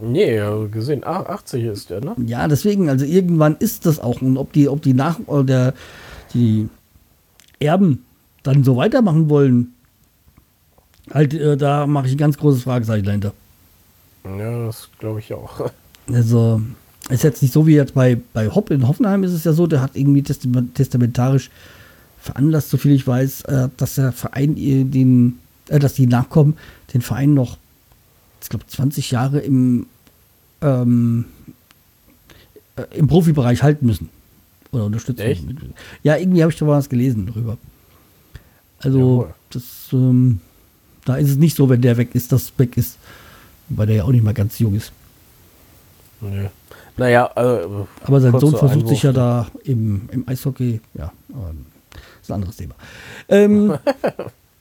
Nee, 0.00 0.40
gesehen. 0.70 1.04
Ah, 1.04 1.22
80 1.22 1.64
ist 1.64 1.90
der, 1.90 2.00
ne? 2.00 2.14
Ja, 2.26 2.48
deswegen, 2.48 2.88
also 2.88 3.04
irgendwann 3.04 3.56
ist 3.58 3.86
das 3.86 4.00
auch. 4.00 4.20
Und 4.20 4.36
ob 4.36 4.52
die, 4.52 4.68
ob 4.68 4.82
die 4.82 4.94
nach 4.94 5.20
oder 5.26 5.74
die 6.34 6.68
Erben 7.60 8.04
dann 8.42 8.64
so 8.64 8.76
weitermachen 8.76 9.28
wollen, 9.28 9.74
halt, 11.10 11.34
äh, 11.34 11.56
da 11.56 11.86
mache 11.86 12.06
ich 12.06 12.12
ein 12.12 12.18
ganz 12.18 12.36
großes 12.38 12.62
Fragezeichen 12.64 13.04
dahinter. 13.04 13.32
Ja, 14.24 14.66
das 14.66 14.88
glaube 14.98 15.20
ich 15.20 15.32
auch. 15.32 15.70
Also, 16.12 16.60
ist 17.10 17.22
jetzt 17.22 17.42
nicht 17.42 17.52
so 17.54 17.64
wie 17.64 17.76
jetzt 17.76 17.94
bei, 17.94 18.18
bei 18.32 18.48
Hopp 18.50 18.70
in 18.70 18.88
Hoffenheim 18.88 19.22
ist 19.22 19.30
es 19.30 19.44
ja 19.44 19.52
so, 19.52 19.68
der 19.68 19.80
hat 19.80 19.92
irgendwie 19.94 20.20
testament- 20.22 20.74
testamentarisch 20.74 21.48
veranlasst, 22.20 22.70
so 22.70 22.76
viel 22.76 22.90
ich 22.92 23.06
weiß, 23.06 23.42
äh, 23.42 23.68
dass 23.76 23.94
der 23.94 24.10
Verein 24.10 24.56
ihr 24.56 24.84
den, 24.84 25.38
äh, 25.68 25.78
dass 25.78 25.94
die 25.94 26.08
Nachkommen 26.08 26.56
den 26.92 27.02
Verein 27.02 27.34
noch, 27.34 27.56
ich 28.42 28.48
glaube, 28.48 28.66
20 28.66 29.12
Jahre 29.12 29.38
im, 29.38 29.86
ähm, 30.60 31.26
äh, 32.74 32.82
im 32.98 33.06
Profibereich 33.06 33.62
halten 33.62 33.86
müssen. 33.86 34.08
Oder 34.72 34.86
unterstützen. 34.86 35.20
Echt? 35.22 35.44
müssen. 35.44 35.74
Ja, 36.02 36.16
irgendwie 36.16 36.42
habe 36.42 36.52
ich 36.52 36.58
da 36.58 36.64
mal 36.64 36.78
was 36.78 36.88
gelesen 36.88 37.28
drüber. 37.28 37.58
Also, 38.80 38.98
Jawohl. 38.98 39.34
das, 39.50 39.64
ähm, 39.92 40.40
da 41.04 41.16
ist 41.16 41.30
es 41.30 41.36
nicht 41.36 41.56
so, 41.56 41.68
wenn 41.68 41.80
der 41.82 41.96
weg 41.96 42.14
ist, 42.14 42.32
dass 42.32 42.52
weg 42.58 42.76
ist. 42.76 42.98
Weil 43.68 43.86
der 43.86 43.96
ja 43.96 44.04
auch 44.04 44.10
nicht 44.10 44.24
mal 44.24 44.34
ganz 44.34 44.58
jung 44.58 44.74
ist. 44.74 44.92
Nee. 46.20 46.48
Naja, 46.96 47.26
also, 47.34 47.88
Aber 48.04 48.20
sein 48.20 48.38
Sohn 48.38 48.54
versucht 48.56 48.88
sich 48.88 49.02
ja 49.02 49.10
Einwurf. 49.10 49.50
da 49.52 49.58
im, 49.64 50.08
im 50.12 50.28
Eishockey, 50.28 50.80
ja, 50.94 51.10
ist 52.20 52.30
ein 52.30 52.34
anderes 52.34 52.56
Thema. 52.56 52.74
Ähm, 53.28 53.74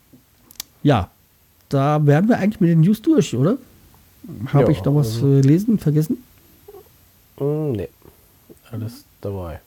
ja, 0.83 1.10
da 1.69 2.05
wären 2.05 2.27
wir 2.29 2.38
eigentlich 2.38 2.62
mit 2.62 2.69
den 2.69 2.79
News 2.81 3.01
durch, 3.01 3.36
oder? 3.36 3.57
Habe 4.48 4.63
Ja, 4.65 4.69
ich 4.69 4.83
noch 4.83 4.95
was 4.95 5.15
also- 5.15 5.38
äh, 5.38 5.41
gelesen, 5.41 5.77
vergessen? 5.77 6.24
Mm, 7.39 7.71
nee. 7.74 7.89
Alles 8.71 9.03
dabei. 9.19 9.60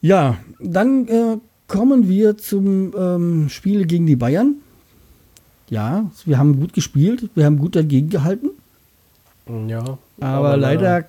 Ja, 0.00 0.38
dann 0.58 1.06
äh, 1.08 1.36
kommen 1.68 2.08
wir 2.08 2.36
zum 2.36 2.92
ähm, 2.98 3.48
Spiel 3.48 3.86
gegen 3.86 4.06
die 4.06 4.16
Bayern. 4.16 4.56
Ja, 5.70 6.10
wir 6.24 6.38
haben 6.38 6.58
gut 6.60 6.72
gespielt, 6.72 7.30
wir 7.34 7.44
haben 7.44 7.58
gut 7.58 7.76
dagegen 7.76 8.10
gehalten, 8.10 8.50
Ja. 9.68 9.98
aber, 10.20 10.56
leider 10.56 11.04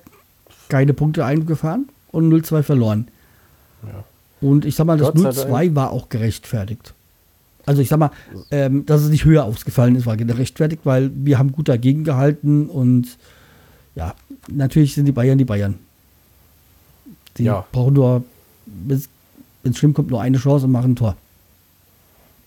keine 0.68 0.94
Punkte 0.94 1.24
eingefahren 1.24 1.88
und 2.12 2.30
0-2 2.32 2.62
verloren. 2.62 3.08
Ja. 3.82 4.04
Und 4.40 4.64
ich 4.64 4.74
sag 4.76 4.86
mal, 4.86 4.96
das 4.98 5.12
Gott 5.14 5.34
sei 5.34 5.48
0-2 5.48 5.74
war 5.74 5.90
auch 5.90 6.08
gerechtfertigt. 6.08 6.94
Also 7.66 7.80
ich 7.82 7.88
sag 7.88 7.98
mal, 7.98 8.10
ähm, 8.50 8.86
dass 8.86 9.02
es 9.02 9.10
nicht 9.10 9.24
höher 9.24 9.44
ausgefallen 9.44 9.94
ist, 9.96 10.06
war 10.06 10.16
gerechtfertigt, 10.16 10.82
weil 10.84 11.10
wir 11.14 11.38
haben 11.38 11.52
gut 11.52 11.68
dagegen 11.68 12.02
gehalten 12.04 12.66
und 12.68 13.18
ja, 13.94 14.14
natürlich 14.48 14.94
sind 14.94 15.04
die 15.06 15.12
Bayern 15.12 15.38
die 15.38 15.44
Bayern. 15.44 15.78
Die 17.36 17.44
Ja. 17.44 17.64
brauchen 17.70 17.94
nur, 17.94 18.24
wenn 18.66 18.96
es 19.64 19.76
schlimm 19.78 19.94
kommt, 19.94 20.10
nur 20.10 20.20
eine 20.20 20.38
Chance 20.38 20.66
und 20.66 20.72
machen 20.72 20.92
ein 20.92 20.96
Tor. 20.96 21.16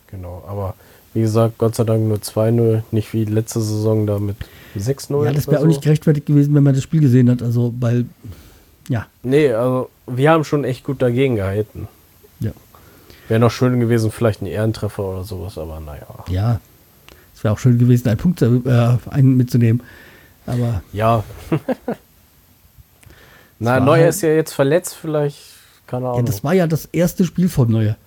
Genau, 0.07 0.43
aber 0.48 0.75
wie 1.15 1.22
gesagt, 1.22 1.57
Gott 1.57 1.74
sei 1.75 1.84
Dank 1.86 2.03
nur 2.07 2.17
2-0, 2.17 2.84
nicht 2.91 3.12
wie 3.13 3.25
letzte 3.25 3.60
Saison 3.62 4.05
da 4.05 4.19
mit 4.19 4.36
6-0. 4.77 5.25
Ja, 5.25 5.31
das 5.31 5.48
wäre 5.48 5.57
auch 5.57 5.62
so. 5.62 5.67
nicht 5.67 5.81
gerechtfertigt 5.81 6.27
gewesen, 6.27 6.53
wenn 6.53 6.62
man 6.63 6.75
das 6.75 6.84
Spiel 6.84 7.01
gesehen 7.01 7.29
hat. 7.31 7.41
Also, 7.41 7.74
weil, 7.79 8.05
ja, 8.89 9.07
Nee, 9.24 9.51
also 9.51 9.89
wir 10.05 10.29
haben 10.29 10.43
schon 10.43 10.63
echt 10.63 10.84
gut 10.84 11.01
dagegen 11.01 11.36
gehalten. 11.38 11.88
ja, 12.41 12.51
Wäre 13.27 13.39
noch 13.39 13.50
schön 13.50 13.79
gewesen, 13.79 14.12
vielleicht 14.12 14.41
ein 14.43 14.45
Ehrentreffer 14.45 15.03
oder 15.03 15.24
sowas, 15.24 15.57
aber 15.57 15.79
naja. 15.79 16.05
ja. 16.29 16.60
Es 17.36 17.43
wäre 17.43 17.53
auch 17.53 17.60
schön 17.60 17.77
gewesen, 17.79 18.07
einen 18.07 18.17
Punkt 18.17 18.41
äh, 18.43 18.48
einen 19.10 19.36
mitzunehmen. 19.36 19.81
Aber 20.45 20.84
Ja. 20.93 21.24
Na, 23.60 23.79
Neuer 23.79 24.00
halt- 24.03 24.10
ist 24.10 24.22
ja 24.22 24.29
jetzt 24.29 24.53
verletzt, 24.53 24.95
vielleicht, 25.00 25.38
keine 25.88 26.05
ja, 26.05 26.12
Ahnung. 26.12 26.25
das 26.25 26.43
war 26.43 26.53
ja 26.53 26.67
das 26.67 26.86
erste 26.86 27.24
Spiel 27.25 27.48
von 27.50 27.69
Neuer. 27.72 27.95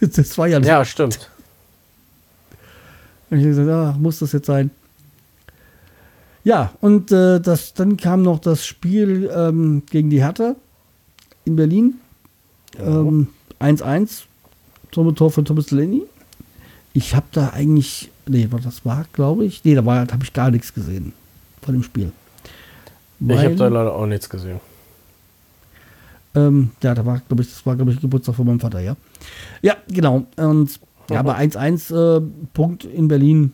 Das 0.00 0.38
war 0.38 0.46
ja 0.46 0.58
das 0.58 0.66
Ja, 0.68 0.84
stimmt. 0.84 1.28
Und 3.30 3.38
ich 3.38 3.44
habe 3.44 3.54
gesagt, 3.54 3.68
ah, 3.68 3.96
muss 3.98 4.18
das 4.18 4.32
jetzt 4.32 4.46
sein? 4.46 4.70
Ja, 6.42 6.72
und 6.80 7.12
äh, 7.12 7.40
das, 7.40 7.74
dann 7.74 7.96
kam 7.96 8.22
noch 8.22 8.38
das 8.38 8.64
Spiel 8.64 9.30
ähm, 9.34 9.82
gegen 9.90 10.10
die 10.10 10.22
Hertha 10.22 10.56
in 11.44 11.56
Berlin. 11.56 11.94
Ähm, 12.78 13.28
1-1 13.60 14.22
zum 14.90 15.14
Tor 15.14 15.30
von 15.30 15.44
Thomas 15.44 15.66
Delaney. 15.66 16.02
Ich 16.92 17.14
habe 17.14 17.26
da 17.32 17.50
eigentlich, 17.50 18.10
nee, 18.26 18.48
das 18.64 18.84
war, 18.84 19.04
glaube 19.12 19.44
ich, 19.44 19.64
nee, 19.64 19.74
da 19.74 19.84
war, 19.84 20.06
da 20.06 20.14
habe 20.14 20.24
ich 20.24 20.32
gar 20.32 20.50
nichts 20.50 20.72
gesehen 20.72 21.12
von 21.62 21.74
dem 21.74 21.82
Spiel. 21.82 22.10
Ich 23.20 23.36
habe 23.36 23.48
Weil, 23.50 23.56
da 23.56 23.68
leider 23.68 23.94
auch 23.94 24.06
nichts 24.06 24.28
gesehen. 24.28 24.60
ähm, 26.34 26.70
ja, 26.82 26.94
da 26.94 27.04
war, 27.04 27.20
glaube 27.20 27.42
ich, 27.42 27.50
das 27.50 27.64
war, 27.66 27.76
glaube 27.76 27.92
ich, 27.92 28.00
Geburtstag 28.00 28.34
von 28.34 28.46
meinem 28.46 28.60
Vater, 28.60 28.80
ja. 28.80 28.96
Ja, 29.60 29.76
genau. 29.88 30.26
Und 30.36 30.80
ja, 31.14 31.20
aber 31.20 31.36
1-1 31.38 31.94
äh, 32.18 32.20
Punkt 32.54 32.84
in 32.84 33.08
Berlin 33.08 33.52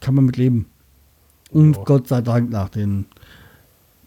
kann 0.00 0.14
man 0.14 0.24
mit 0.26 0.36
leben. 0.36 0.66
Und 1.50 1.76
Ja. 1.76 1.82
Gott 1.84 2.08
sei 2.08 2.20
Dank 2.20 2.50
nach 2.50 2.68
den 2.68 3.06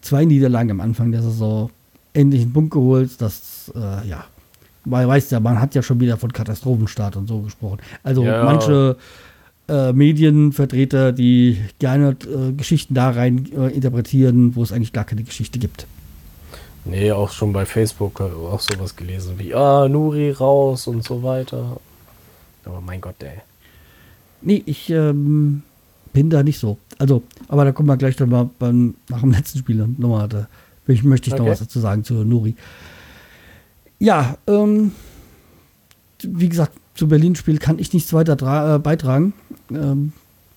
zwei 0.02 0.24
Niederlagen 0.24 0.70
am 0.70 0.80
Anfang 0.80 1.10
der 1.12 1.22
Saison 1.22 1.70
endlich 2.12 2.42
einen 2.42 2.52
Punkt 2.52 2.72
geholt. 2.72 3.10
Das, 3.20 3.70
äh, 3.74 4.08
ja, 4.08 4.24
weil 4.84 5.06
weißt 5.08 5.32
ja, 5.32 5.40
man 5.40 5.60
hat 5.60 5.74
ja 5.74 5.82
schon 5.82 6.00
wieder 6.00 6.16
von 6.16 6.32
Katastrophenstart 6.32 7.16
und 7.16 7.28
so 7.28 7.40
gesprochen. 7.40 7.78
Also 8.02 8.24
Ja. 8.24 8.44
manche 8.44 8.96
äh, 9.68 9.92
Medienvertreter, 9.92 11.12
die 11.12 11.58
gerne 11.78 12.16
äh, 12.26 12.52
Geschichten 12.52 12.94
da 12.94 13.10
rein 13.10 13.46
äh, 13.56 13.68
interpretieren, 13.68 14.56
wo 14.56 14.62
es 14.62 14.72
eigentlich 14.72 14.92
gar 14.92 15.04
keine 15.04 15.22
Geschichte 15.22 15.58
gibt. 15.58 15.86
Nee, 16.84 17.12
auch 17.12 17.30
schon 17.30 17.52
bei 17.52 17.66
Facebook 17.66 18.20
äh, 18.20 18.24
auch 18.24 18.60
sowas 18.60 18.96
gelesen 18.96 19.34
wie, 19.38 19.54
ah, 19.54 19.86
Nuri 19.88 20.30
raus 20.32 20.86
und 20.86 21.04
so 21.04 21.22
weiter. 21.22 21.76
Aber 22.64 22.80
mein 22.80 23.00
Gott, 23.00 23.22
ey. 23.22 23.40
Nee, 24.42 24.62
ich 24.66 24.90
ähm, 24.90 25.62
bin 26.12 26.30
da 26.30 26.42
nicht 26.42 26.58
so. 26.58 26.78
Also, 26.98 27.22
aber 27.48 27.64
da 27.64 27.72
kommen 27.72 27.88
wir 27.88 27.96
gleich 27.96 28.16
dann 28.16 28.30
mal 28.30 28.48
beim, 28.58 28.94
nach 29.08 29.20
dem 29.20 29.32
letzten 29.32 29.58
Spiel 29.58 29.76
nochmal. 29.76 30.28
Da 30.28 30.48
ich, 30.86 31.04
möchte 31.04 31.28
ich 31.28 31.34
noch 31.34 31.40
Okay. 31.40 31.50
was 31.50 31.60
dazu 31.60 31.80
sagen 31.80 32.04
zu 32.04 32.14
Nuri. 32.24 32.54
Ja, 33.98 34.36
ähm, 34.46 34.92
wie 36.22 36.48
gesagt, 36.48 36.72
zu 36.94 37.08
Berlin-Spiel 37.08 37.58
kann 37.58 37.78
ich 37.78 37.92
nichts 37.92 38.12
weiter 38.12 38.74
äh, 38.74 38.78
beitragen. 38.78 39.32
Ähm, 39.70 40.12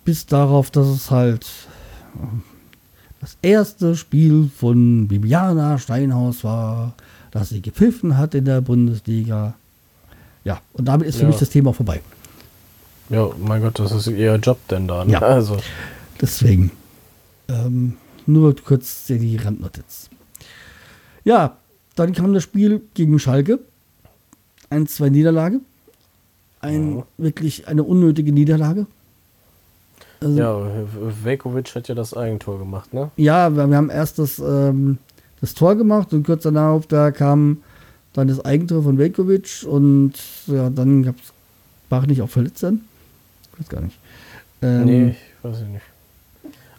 bis 0.06 0.26
darauf, 0.26 0.72
dass 0.72 0.88
es 0.88 1.12
halt 1.12 1.46
ähm, 2.22 2.42
das 3.22 3.38
erste 3.42 3.96
Spiel 3.96 4.50
von 4.54 5.08
Bibiana 5.08 5.78
Steinhaus 5.78 6.44
war, 6.44 6.94
das 7.32 7.50
sie 7.50 7.62
gepfiffen 7.62 8.18
hat 8.18 8.36
in 8.36 8.46
der 8.46 8.62
Bundesliga. 8.62 9.56
Ja, 10.44 10.60
und 10.74 10.86
damit 10.86 11.08
ist 11.08 11.16
für 11.18 11.22
Ja. 11.24 11.28
mich 11.30 11.38
das 11.38 11.50
Thema 11.50 11.74
vorbei. 11.74 12.02
Ja, 13.10 13.30
mein 13.40 13.62
Gott, 13.62 13.80
das 13.80 13.92
ist 13.92 14.08
ihr 14.08 14.36
Job 14.36 14.58
denn 14.70 14.88
da. 14.88 15.06
Ne? 15.06 15.14
Ja. 15.14 15.20
Also, 15.20 15.58
Deswegen. 16.22 16.72
Ähm, 17.50 17.98
nur 18.26 18.56
kurz 18.56 19.06
die 19.08 19.36
Randnotiz. 19.38 20.10
Ja, 21.26 21.58
dann 21.96 22.14
kam 22.14 22.34
das 22.34 22.44
Spiel 22.44 22.82
gegen 22.94 23.20
Schalke. 23.20 23.60
1-2 24.70 25.10
Niederlage. 25.10 25.60
Ein, 26.62 26.98
Ja. 26.98 27.04
Wirklich 27.18 27.68
eine 27.68 27.84
unnötige 27.84 28.32
Niederlage. 28.32 28.88
Also, 30.22 30.40
ja, 30.40 30.60
ja, 30.60 30.86
Velkovic 31.24 31.76
hat 31.76 31.90
ja 31.90 31.96
das 31.96 32.16
Eigentor 32.16 32.58
gemacht, 32.58 32.94
ne? 32.94 33.12
wir, 33.50 33.70
wir 33.70 33.76
haben 33.78 33.90
erst 33.90 34.20
das, 34.20 34.40
ähm, 34.40 34.98
das 35.42 35.54
Tor 35.54 35.76
gemacht 35.76 36.14
und 36.14 36.26
kurz 36.26 36.44
danach 36.44 36.80
da 36.88 37.12
kam 37.12 37.58
dann 38.14 38.28
das 38.28 38.44
Eigentor 38.44 38.84
von 38.84 38.98
Velkovic 38.98 39.66
und 39.68 40.14
ja, 40.48 40.70
dann 40.70 41.04
gab 41.04 41.16
es, 41.16 41.34
war 41.90 42.06
nicht 42.08 42.22
auch 42.22 42.30
verletzt 42.30 42.64
dann? 42.64 42.82
Ich 43.54 43.60
weiß 43.60 43.70
gar 43.70 43.82
nicht. 43.82 43.98
Ähm, 44.62 44.86
nee, 44.86 45.10
ich 45.10 45.44
weiß 45.44 45.62
nicht. 45.62 45.82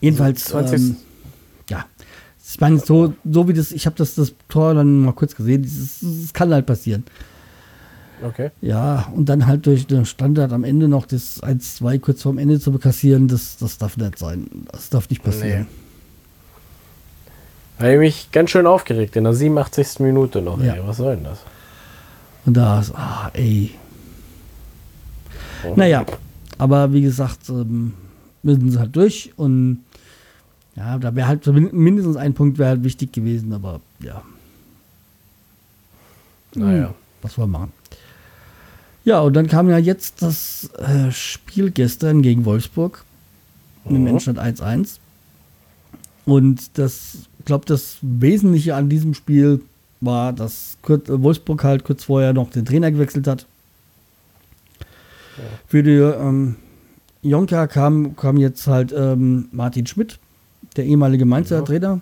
Jedenfalls, 0.00 0.45
20. 0.45 0.81
ähm, 0.81 0.97
ja. 1.71 1.87
Ich 2.47 2.61
meine, 2.61 2.79
so, 2.79 3.14
so 3.25 3.49
wie 3.49 3.53
das, 3.53 3.73
ich 3.73 3.87
habe 3.87 3.97
das, 3.97 4.14
das 4.14 4.35
Tor 4.49 4.75
dann 4.75 5.00
mal 5.00 5.12
kurz 5.12 5.35
gesehen, 5.35 5.62
das, 5.62 6.33
kann 6.33 6.53
halt 6.53 6.67
passieren. 6.67 7.05
Okay. 8.23 8.50
Ja, 8.61 9.09
und 9.14 9.29
dann 9.29 9.47
halt 9.47 9.67
durch 9.67 9.87
den 9.87 10.05
Standard 10.05 10.53
am 10.53 10.62
Ende 10.62 10.88
noch 10.88 11.07
das 11.07 11.43
1-2 11.43 11.99
kurz 11.99 12.23
vorm 12.23 12.38
Ende 12.38 12.61
zu 12.61 12.71
bekassieren, 12.71 13.29
das, 13.29 13.57
das 13.57 13.79
darf 13.79 13.97
nicht 13.97 14.19
sein. 14.19 14.47
Das 14.71 14.88
darf 14.88 15.11
nicht 15.11 15.23
passieren. 15.23 15.67
Habe 17.78 17.93
ich 17.95 17.99
mich 17.99 18.28
ganz 18.33 18.50
schön 18.50 18.66
aufgeregt 18.66 19.16
in 19.16 19.25
der 19.25 19.35
87. 19.35 20.00
Minute 20.00 20.40
noch, 20.43 20.61
Ja. 20.62 20.75
ey. 20.75 20.81
Was 20.87 20.99
soll 20.99 21.16
denn 21.16 21.25
das? 21.25 21.38
Und 22.47 22.54
da 22.57 22.81
ist, 22.81 22.95
ah, 22.95 23.31
ey. 23.35 23.71
Oh. 25.64 25.73
Naja, 25.76 26.04
aber 26.59 26.93
wie 26.93 27.00
gesagt, 27.00 27.49
ähm, 27.49 27.95
müssen 28.43 28.71
sie 28.71 28.78
halt 28.78 28.95
durch 28.95 29.33
und 29.37 29.83
ja, 30.76 30.99
da 30.99 31.14
wäre 31.14 31.26
halt 31.28 31.47
min- 31.47 31.71
mindestens 31.75 32.16
ein 32.16 32.35
Punkt 32.35 32.59
wäre 32.59 32.71
halt 32.71 32.85
wichtig 32.85 33.12
gewesen, 33.12 33.52
aber 33.52 33.81
ja. 34.00 34.23
Naja. 36.54 36.95
Was 37.23 37.38
wollen 37.38 37.50
wir 37.50 37.59
machen? 37.61 37.73
Ja, 39.04 39.21
und 39.21 39.35
dann 39.35 39.47
kam 39.49 39.69
ja 39.71 39.78
jetzt 39.78 40.23
das 40.23 40.71
äh, 40.78 41.11
Spiel 41.11 41.71
gestern 41.71 42.23
gegen 42.23 42.45
Wolfsburg 42.45 43.04
mit 43.85 44.00
Mhm. 44.00 44.07
Endstand 44.09 44.38
1-1. 44.38 44.99
Und 46.26 46.78
das, 46.78 47.28
ich 47.38 47.45
glaube, 47.45 47.66
das 47.66 47.99
Wesentliche 48.02 48.75
an 48.75 48.88
diesem 48.88 49.14
Spiel 49.14 49.61
war, 50.00 50.33
dass 50.33 50.76
Kurt, 50.83 51.09
äh, 51.09 51.23
Wolfsburg 51.23 51.62
halt 51.64 51.85
kurz 51.85 52.04
vorher 52.04 52.33
noch 52.33 52.50
den 52.50 52.64
Trainer 52.64 52.90
gewechselt 52.90 53.26
hat. 53.26 53.47
Für 55.66 55.83
die 55.83 55.90
ähm, 55.90 56.57
Jonka 57.23 57.66
kam, 57.66 58.16
kam 58.16 58.37
jetzt 58.37 58.66
halt 58.66 58.93
ähm, 58.93 59.49
Martin 59.52 59.87
Schmidt, 59.87 60.19
der 60.76 60.85
ehemalige 60.85 61.25
Mainzer 61.25 61.57
Ja. 61.57 61.62
Trainer. 61.62 62.00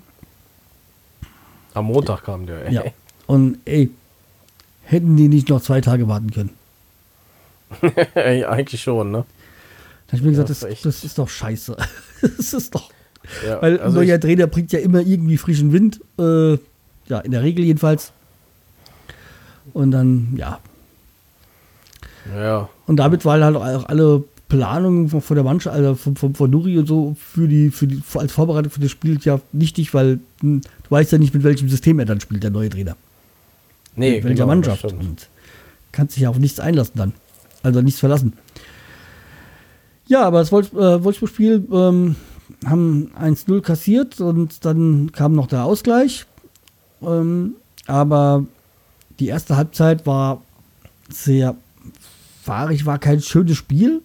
Am 1.75 1.87
Montag 1.87 2.25
kam 2.25 2.47
der, 2.47 2.67
ey. 2.67 2.75
Ja. 2.75 2.83
Und 3.27 3.59
ey, 3.65 3.91
hätten 4.85 5.17
die 5.17 5.29
nicht 5.29 5.49
noch 5.49 5.63
zwei 5.63 5.81
Tage 5.81 6.07
warten 6.09 6.31
können. 6.31 6.51
eigentlich 8.15 8.83
schon, 8.83 9.11
ne? 9.11 9.25
Da 10.07 10.13
habe 10.13 10.17
ich 10.19 10.23
mir 10.23 10.31
gesagt, 10.31 10.51
das 10.51 10.61
das 10.83 11.05
ist 11.05 11.19
doch 11.19 11.29
scheiße. 11.29 11.75
das 12.21 12.53
ist 12.53 12.75
doch. 12.75 12.91
Ja, 13.47 13.63
Weil 13.63 13.79
also 13.79 13.99
ein 13.99 14.07
neuer 14.07 14.17
ich, 14.17 14.21
Trainer 14.21 14.47
bringt 14.47 14.73
ja 14.73 14.79
immer 14.79 15.01
irgendwie 15.01 15.37
frischen 15.37 15.73
Wind. 15.73 16.01
Äh, 16.19 16.59
ja, 17.09 17.21
in 17.21 17.31
der 17.31 17.43
Regel 17.43 17.65
jedenfalls. 17.65 18.13
Und 19.73 19.93
dann, 19.93 20.35
ja. 20.37 20.59
ja, 22.37 22.69
Und 22.87 22.97
damit 22.97 23.25
waren 23.25 23.43
halt 23.45 23.57
auch 23.57 23.89
alle 23.89 24.25
Planungen 24.49 25.09
von, 25.09 25.23
von 25.23 25.35
der 25.35 25.45
Mannschaft, 25.45 25.75
also 25.75 25.95
von, 25.95 26.17
von, 26.17 26.35
von 26.35 26.51
Nuri 26.51 26.79
und 26.79 26.87
so 26.87 27.17
für 27.19 27.49
die, 27.49 27.71
für 27.71 27.87
die, 27.87 28.03
als 28.15 28.33
Vorbereitung 28.33 28.71
für 28.71 28.81
das 28.81 28.91
Spiel 28.91 29.19
ja 29.23 29.41
nichtig, 29.53 29.95
weil 29.95 30.21
hm, 30.41 30.61
du 30.61 30.91
weißt 30.91 31.13
ja 31.13 31.19
nicht, 31.19 31.33
mit 31.33 31.43
welchem 31.43 31.69
System 31.69 31.99
er 31.99 32.05
dann 32.05 32.21
spielt, 32.21 32.43
der 32.43 32.51
neue 32.51 32.69
Trainer. 32.69 32.97
nee, 33.97 34.17
mit 34.17 34.25
welcher 34.25 34.35
genau, 34.35 34.47
Mannschaft. 34.49 34.85
Und 34.85 35.29
kannst 35.91 36.17
dich 36.17 36.25
ja 36.25 36.29
auf 36.29 36.39
nichts 36.39 36.61
einlassen 36.61 36.95
dann. 36.97 37.13
Also 37.63 37.81
nichts 37.81 38.01
verlassen. 38.01 38.35
Ja, 40.07 40.25
aber 40.25 40.41
das 40.41 40.53
äh, 40.53 41.05
Wolfsburg-Spiel 41.05 41.67
ähm, 41.73 42.17
haben 42.67 43.11
1-0 43.19 43.61
kassiert 43.61 44.21
und 44.21 44.65
dann 44.65 45.13
kam 45.13 45.33
noch 45.33 45.47
der 45.47 45.65
Ausgleich. 45.65 46.27
Ähm, 47.03 47.55
aber 47.87 48.45
die 49.19 49.29
erste 49.29 49.57
Halbzeit 49.57 50.07
war 50.07 50.43
sehr 51.09 51.57
fahrig, 52.43 52.87
war 52.87 52.99
kein 52.99 53.21
schönes 53.21 53.57
Spiel. 53.57 54.03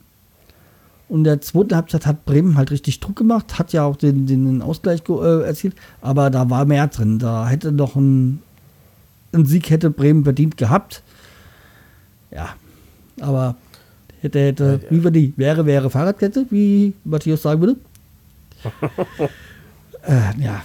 Und 1.10 1.24
der 1.24 1.40
zweiten 1.40 1.76
Halbzeit 1.76 2.06
hat 2.06 2.26
Bremen 2.26 2.58
halt 2.58 2.72
richtig 2.72 3.00
Druck 3.00 3.16
gemacht, 3.16 3.58
hat 3.58 3.72
ja 3.72 3.86
auch 3.86 3.96
den, 3.96 4.26
den 4.26 4.62
Ausgleich 4.62 5.04
äh, 5.08 5.44
erzielt, 5.44 5.76
aber 6.02 6.30
da 6.30 6.50
war 6.50 6.66
mehr 6.66 6.88
drin. 6.88 7.18
Da 7.18 7.48
hätte 7.48 7.72
noch 7.72 7.96
ein, 7.96 8.42
ein 9.32 9.46
Sieg 9.46 9.70
hätte 9.70 9.90
Bremen 9.90 10.26
verdient 10.26 10.58
gehabt. 10.58 11.04
Ja, 12.30 12.50
aber 13.22 13.56
Hätte, 14.20 14.40
hätte, 14.40 14.80
wie 14.90 15.04
war 15.04 15.12
die? 15.12 15.34
Wäre, 15.38 15.66
wäre 15.66 15.90
Fahrradkette, 15.90 16.48
wie 16.50 16.94
Matthias 17.04 17.44
sagen 17.44 17.62
würde. 17.62 17.76
äh, 20.08 20.42
ja, 20.42 20.64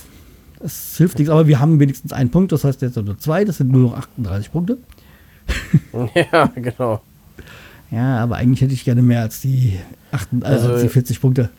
es 0.60 0.96
hilft 0.96 1.18
nichts, 1.18 1.30
aber 1.30 1.46
wir 1.46 1.60
haben 1.60 1.80
wenigstens 1.80 2.12
einen 2.12 2.30
Punkt, 2.30 2.52
das 2.52 2.64
heißt 2.64 2.82
jetzt 2.82 2.96
nur 2.96 3.18
zwei, 3.18 3.44
das 3.44 3.58
sind 3.58 3.70
nur 3.70 3.90
noch 3.90 3.96
38 3.96 4.52
Punkte. 4.52 4.78
ja, 6.32 6.46
genau. 6.54 7.00
Ja, 7.90 8.18
aber 8.22 8.36
eigentlich 8.36 8.60
hätte 8.60 8.72
ich 8.72 8.84
gerne 8.84 9.02
mehr 9.02 9.20
als 9.22 9.40
die, 9.40 9.78
8, 10.12 10.28
äh, 10.40 10.44
Also- 10.44 10.72
als 10.72 10.82
die 10.82 10.88
40 10.88 11.20
Punkte. 11.20 11.50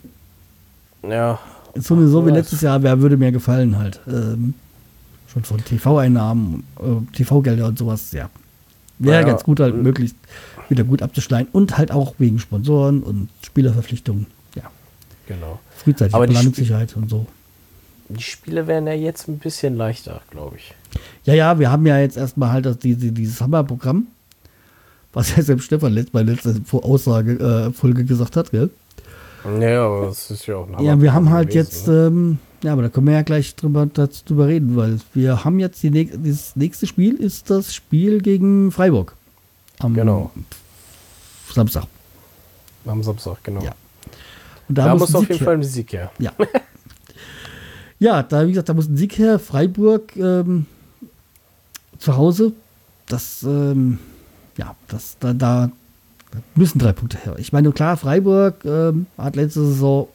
Ja. 1.08 1.38
So, 1.76 2.06
so 2.06 2.26
wie 2.26 2.30
letztes 2.30 2.60
Jahr, 2.60 2.82
wer 2.82 3.00
würde 3.00 3.16
mir 3.16 3.32
gefallen 3.32 3.78
halt. 3.78 4.00
Ähm, 4.06 4.54
schon 5.32 5.42
von 5.44 5.62
TV-Einnahmen, 5.62 6.64
äh, 6.80 7.14
TV-Gelder 7.16 7.66
und 7.66 7.78
sowas, 7.78 8.12
ja. 8.12 8.30
Wäre 8.98 9.22
Ja, 9.22 9.26
ganz 9.26 9.42
gut 9.42 9.58
halt 9.60 9.74
möglichst 9.74 10.16
wieder 10.68 10.84
gut 10.84 11.02
abzuschneiden 11.02 11.48
und 11.52 11.76
halt 11.76 11.90
auch 11.90 12.14
wegen 12.18 12.38
Sponsoren 12.38 13.02
und 13.02 13.28
Spielerverpflichtungen. 13.44 14.26
Genau. 15.26 15.58
frühzeitige 15.76 16.14
Aber 16.16 16.26
die 16.26 16.34
Planungssicherheit 16.34 16.94
und 16.96 17.08
so. 17.08 17.26
Die 18.10 18.22
Spiele 18.22 18.66
werden 18.66 18.86
ja 18.86 18.92
jetzt 18.92 19.28
ein 19.28 19.38
bisschen 19.38 19.76
leichter, 19.76 20.20
glaube 20.30 20.56
ich. 20.56 20.74
Ja, 21.24 21.32
ja, 21.34 21.58
wir 21.58 21.70
haben 21.70 21.86
ja 21.86 21.98
jetzt 21.98 22.16
erstmal 22.16 22.50
halt 22.52 22.66
das, 22.66 22.78
diese, 22.78 23.10
dieses 23.12 23.40
Hammerprogramm, 23.40 24.06
was 25.14 25.34
ja 25.34 25.42
selbst 25.42 25.64
Stefan 25.64 25.92
letzt, 25.94 26.12
bei 26.12 26.22
letzter 26.22 26.54
Aussage, 26.72 27.32
äh, 27.38 27.72
Folge 27.72 28.04
gesagt 28.04 28.36
hat, 28.36 28.50
gell? 28.50 28.68
Ja, 29.60 29.86
aber 29.86 30.06
das 30.06 30.30
ist 30.30 30.46
ja 30.46 30.56
auch 30.56 30.68
ein 30.68 30.84
Ja, 30.84 31.00
wir 31.00 31.12
haben 31.14 31.30
halt 31.30 31.48
gewesen, 31.50 31.66
jetzt, 31.66 31.88
ähm, 31.88 32.38
ja, 32.62 32.72
aber 32.72 32.82
da 32.82 32.88
können 32.90 33.06
wir 33.06 33.14
ja 33.14 33.22
gleich 33.22 33.54
drüber, 33.56 33.86
drüber 33.86 34.46
reden, 34.48 34.76
weil 34.76 34.98
wir 35.14 35.44
haben 35.44 35.58
jetzt 35.58 35.82
die 35.82 35.90
näch- 35.90 36.12
das 36.22 36.56
nächste 36.56 36.86
Spiel 36.86 37.14
ist 37.14 37.48
das 37.50 37.74
Spiel 37.74 38.20
gegen 38.22 38.70
Freiburg. 38.70 39.14
Am 39.80 39.94
Genau. 39.94 40.30
Samstag. 41.52 41.84
Am 42.86 43.02
Samstag, 43.02 43.38
genau. 43.42 43.62
Ja. 43.62 43.74
Und 44.68 44.78
Da, 44.78 44.86
da, 44.86 44.94
muss 44.94 45.14
auf 45.14 45.22
jeden 45.22 45.38
her. 45.38 45.44
Fall 45.44 45.54
ein 45.54 45.62
Sieg 45.62 45.92
her. 45.92 46.10
Ja. 46.18 46.32
ja, 47.98 48.22
da, 48.22 48.46
wie 48.46 48.50
gesagt, 48.50 48.68
da 48.68 48.74
muss 48.74 48.88
ein 48.88 48.96
Sieg 48.96 49.18
her. 49.18 49.38
Freiburg 49.38 50.16
ähm, 50.16 50.66
zu 51.98 52.16
Hause. 52.16 52.52
Das, 53.06 53.42
ähm, 53.42 53.98
ja, 54.56 54.74
das, 54.88 55.16
da, 55.20 55.32
da 55.32 55.70
müssen 56.54 56.78
drei 56.78 56.92
Punkte 56.92 57.18
her. 57.18 57.34
Ich 57.38 57.52
meine, 57.52 57.72
klar, 57.72 57.96
Freiburg 57.96 58.64
ähm, 58.64 59.06
hat 59.18 59.36
letzte 59.36 59.64
Saison 59.66 60.08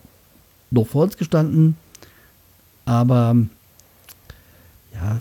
noch 0.71 0.87
vor 0.87 1.03
uns 1.03 1.17
gestanden. 1.17 1.75
Aber 2.85 3.35
ja, 4.93 5.19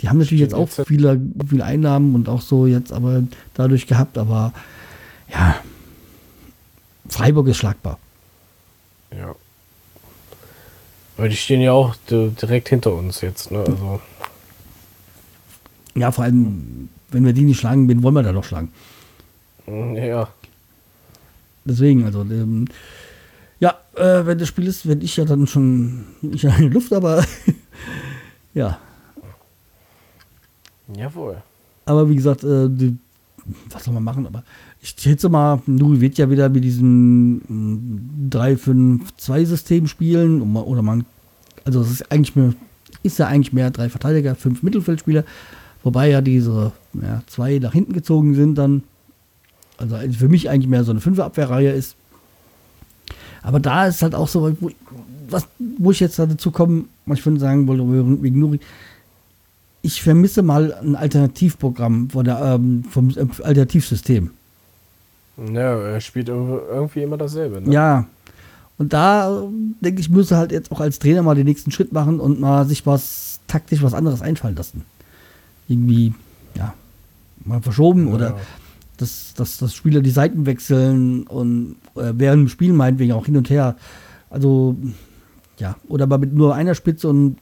die 0.00 0.08
haben 0.08 0.18
natürlich 0.18 0.40
jetzt 0.40 0.54
auch 0.54 0.68
viele, 0.68 1.20
viele 1.48 1.64
Einnahmen 1.64 2.14
und 2.14 2.28
auch 2.28 2.40
so 2.40 2.66
jetzt 2.66 2.92
aber 2.92 3.22
dadurch 3.54 3.86
gehabt. 3.86 4.18
Aber 4.18 4.52
ja, 5.32 5.56
Freiburg 7.08 7.48
ist 7.48 7.58
schlagbar. 7.58 7.98
Ja. 9.12 9.34
Aber 11.16 11.28
die 11.28 11.36
stehen 11.36 11.60
ja 11.60 11.72
auch 11.72 11.94
di- 12.10 12.30
direkt 12.30 12.68
hinter 12.68 12.92
uns 12.94 13.20
jetzt, 13.20 13.50
ne? 13.50 13.60
Also, 13.60 14.00
Ja, 15.94 16.10
vor 16.10 16.24
allem, 16.24 16.88
wenn 17.10 17.24
wir 17.24 17.32
die 17.32 17.42
nicht 17.42 17.60
schlagen, 17.60 17.88
wen 17.88 18.02
wollen 18.02 18.14
wir 18.14 18.22
da 18.24 18.32
noch 18.32 18.44
schlagen? 18.44 18.72
mm, 19.66 19.94
ja. 19.96 20.28
Deswegen, 21.64 22.04
also, 22.04 22.22
ähm, 22.22 22.66
ja, 23.60 23.78
äh, 23.94 24.26
wenn 24.26 24.38
das 24.38 24.48
Spiel 24.48 24.66
ist, 24.66 24.86
wenn 24.88 25.00
ich 25.02 25.16
ja 25.16 25.24
dann 25.24 25.46
schon 25.46 26.04
nicht 26.20 26.44
in 26.44 26.50
der 26.50 26.70
Luft, 26.70 26.92
aber 26.92 27.24
ja. 28.54 28.78
Jawohl. 30.94 31.42
Aber 31.86 32.08
wie 32.10 32.16
gesagt, 32.16 32.44
äh, 32.44 32.68
die, 32.68 32.96
was 33.70 33.84
soll 33.84 33.94
man 33.94 34.04
machen? 34.04 34.26
Aber 34.26 34.42
ich 34.80 34.94
schätze 34.98 35.28
mal, 35.28 35.60
Nuri 35.66 36.00
wird 36.00 36.18
ja 36.18 36.30
wieder 36.30 36.48
mit 36.48 36.64
diesem 36.64 37.36
mm, 37.48 38.30
3-5-2-System 38.30 39.86
spielen. 39.86 40.40
und 40.42 40.52
man- 40.52 40.64
Oder 40.64 40.82
man, 40.82 41.04
also 41.64 41.80
es 41.80 41.90
ist 41.90 42.10
eigentlich 42.12 42.36
mehr, 42.36 42.54
ist 43.02 43.18
ja 43.18 43.26
eigentlich 43.26 43.52
mehr 43.52 43.70
drei 43.70 43.88
Verteidiger, 43.88 44.34
fünf 44.34 44.62
Mittelfeldspieler. 44.62 45.24
Wobei 45.82 46.08
ja 46.10 46.20
diese 46.20 46.72
ja, 46.94 47.22
zwei 47.26 47.58
nach 47.58 47.72
hinten 47.72 47.92
gezogen 47.92 48.34
sind 48.34 48.56
dann. 48.56 48.82
Also 49.76 49.96
für 50.16 50.28
mich 50.28 50.48
eigentlich 50.48 50.68
mehr 50.68 50.84
so 50.84 50.92
eine 50.92 51.00
Fünfer-Abwehrreihe 51.00 51.70
ist. 51.72 51.96
Aber 53.42 53.60
da 53.60 53.86
ist 53.86 54.00
halt 54.02 54.14
auch 54.14 54.28
so, 54.28 54.56
wo, 54.60 54.70
was, 55.28 55.46
wo 55.78 55.90
ich 55.90 56.00
jetzt 56.00 56.18
dazu 56.18 56.50
komme, 56.50 56.84
was 57.06 57.18
ich 57.18 57.22
vorhin 57.22 57.40
sagen 57.40 57.66
wollte, 57.66 57.82
wegen 58.22 58.38
Nuri, 58.38 58.60
ich 59.84 60.02
vermisse 60.02 60.42
mal 60.42 60.72
ein 60.72 60.96
Alternativprogramm 60.96 62.08
von 62.10 62.24
der, 62.24 62.40
ähm, 62.40 62.84
vom 62.90 63.10
äh, 63.10 63.26
Alternativsystem. 63.42 64.30
Ja, 65.52 65.78
er 65.78 66.00
spielt 66.00 66.28
ir- 66.28 66.62
irgendwie 66.70 67.02
immer 67.02 67.16
dasselbe, 67.18 67.60
ne? 67.60 67.72
Ja. 67.72 68.06
Und 68.78 68.92
da 68.92 69.42
äh, 69.42 69.46
denke 69.80 70.00
ich, 70.00 70.08
müsste 70.08 70.36
halt 70.36 70.52
jetzt 70.52 70.72
auch 70.72 70.80
als 70.80 70.98
Trainer 70.98 71.22
mal 71.22 71.34
den 71.34 71.44
nächsten 71.46 71.70
Schritt 71.70 71.92
machen 71.92 72.18
und 72.18 72.40
mal 72.40 72.66
sich 72.66 72.86
was 72.86 73.40
taktisch 73.46 73.82
was 73.82 73.94
anderes 73.94 74.22
einfallen 74.22 74.56
lassen. 74.56 74.84
Irgendwie, 75.68 76.14
ja, 76.56 76.72
mal 77.44 77.60
verschoben 77.60 78.08
oder 78.08 78.30
Ja. 78.30 78.36
dass, 78.96 79.34
dass, 79.36 79.58
dass 79.58 79.74
Spieler 79.74 80.00
die 80.00 80.10
Seiten 80.10 80.46
wechseln 80.46 81.24
und 81.24 81.76
äh, 81.96 82.12
während 82.14 82.44
dem 82.44 82.48
Spiel 82.48 82.72
meinetwegen 82.72 83.12
auch 83.12 83.26
hin 83.26 83.36
und 83.36 83.50
her. 83.50 83.76
Also, 84.30 84.76
ja, 85.58 85.76
oder 85.88 86.06
mal 86.06 86.18
mit 86.18 86.32
nur 86.32 86.54
einer 86.54 86.74
Spitze 86.74 87.08
und 87.08 87.36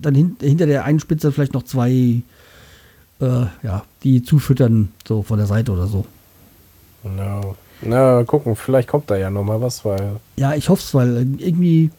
dann 0.00 0.14
hin, 0.14 0.36
hinter 0.40 0.66
der 0.66 0.84
einen 0.84 1.00
Spitze 1.00 1.32
vielleicht 1.32 1.54
noch 1.54 1.62
zwei, 1.64 2.22
äh, 3.20 3.46
ja, 3.62 3.84
die 4.02 4.22
zufüttern, 4.22 4.92
so 5.06 5.22
von 5.22 5.38
der 5.38 5.46
Seite 5.46 5.72
oder 5.72 5.86
so. 5.86 6.06
No. 7.04 7.56
Na, 7.82 8.24
gucken, 8.24 8.56
vielleicht 8.56 8.88
kommt 8.88 9.10
da 9.10 9.16
ja 9.16 9.30
noch 9.30 9.44
mal 9.44 9.60
was, 9.60 9.84
weil 9.84 10.16
Ja, 10.36 10.54
ich 10.54 10.68
hoffe 10.68 10.82
es, 10.82 10.94
weil 10.94 11.26
irgendwie 11.38 11.90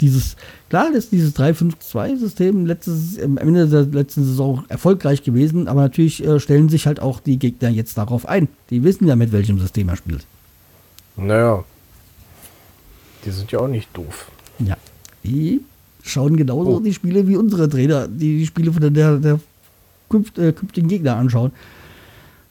dieses, 0.00 0.36
klar 0.70 0.92
ist 0.92 1.12
dieses 1.12 1.36
3-5-2-System 1.36 2.66
letztes, 2.66 3.20
am 3.20 3.36
Ende 3.36 3.66
der 3.66 3.82
letzten 3.82 4.24
Saison 4.24 4.64
erfolgreich 4.68 5.24
gewesen, 5.24 5.68
aber 5.68 5.82
natürlich 5.82 6.24
äh, 6.24 6.38
stellen 6.40 6.68
sich 6.68 6.86
halt 6.86 7.00
auch 7.00 7.20
die 7.20 7.38
Gegner 7.38 7.68
jetzt 7.68 7.98
darauf 7.98 8.26
ein. 8.26 8.48
Die 8.70 8.82
wissen 8.84 9.06
ja, 9.08 9.16
mit 9.16 9.32
welchem 9.32 9.58
System 9.58 9.88
er 9.88 9.96
spielt. 9.96 10.24
Naja. 11.16 11.64
Die 13.24 13.30
sind 13.30 13.50
ja 13.50 13.58
auch 13.58 13.68
nicht 13.68 13.88
doof. 13.92 14.30
Ja. 14.60 14.76
Die 15.24 15.60
schauen 16.02 16.36
genauso 16.36 16.76
Oh. 16.76 16.80
die 16.80 16.94
Spiele 16.94 17.26
wie 17.28 17.36
unsere 17.36 17.68
Trainer, 17.68 18.08
die 18.08 18.38
die 18.38 18.46
Spiele 18.46 18.72
von 18.72 18.80
der, 18.80 18.90
der, 18.90 19.16
der 19.18 19.40
künft, 20.08 20.38
äh, 20.38 20.52
künftigen 20.52 20.88
Gegner 20.88 21.16
anschauen. 21.16 21.52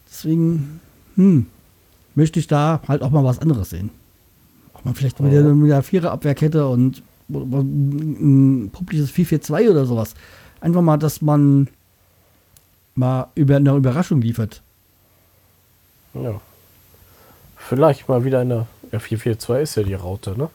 Deswegen, 0.08 0.80
hm, 1.16 1.46
möchte 2.14 2.38
ich 2.40 2.46
da 2.46 2.80
halt 2.88 3.02
auch 3.02 3.10
mal 3.10 3.24
was 3.24 3.38
anderes 3.38 3.70
sehen. 3.70 3.90
Auch 4.74 4.84
mal 4.84 4.94
vielleicht 4.94 5.20
mit 5.20 5.32
der, 5.32 5.42
mit 5.42 5.70
der 5.70 5.82
Vierer-Abwehrkette 5.82 6.68
und 6.68 7.02
ein 7.30 8.70
publisches 8.72 9.10
4-4-2 9.10 9.70
oder 9.70 9.84
sowas. 9.86 10.14
Einfach 10.60 10.82
mal, 10.82 10.96
dass 10.96 11.20
man 11.20 11.68
mal 12.94 13.28
über 13.34 13.56
eine 13.56 13.74
Überraschung 13.76 14.20
liefert. 14.20 14.62
Ja. 16.14 16.40
Vielleicht 17.56 18.08
mal 18.08 18.24
wieder 18.24 18.40
eine. 18.40 18.66
Ja, 18.90 18.98
442 18.98 19.62
ist 19.62 19.76
ja 19.76 19.82
die 19.82 19.94
Raute, 19.94 20.36
ne? 20.38 20.48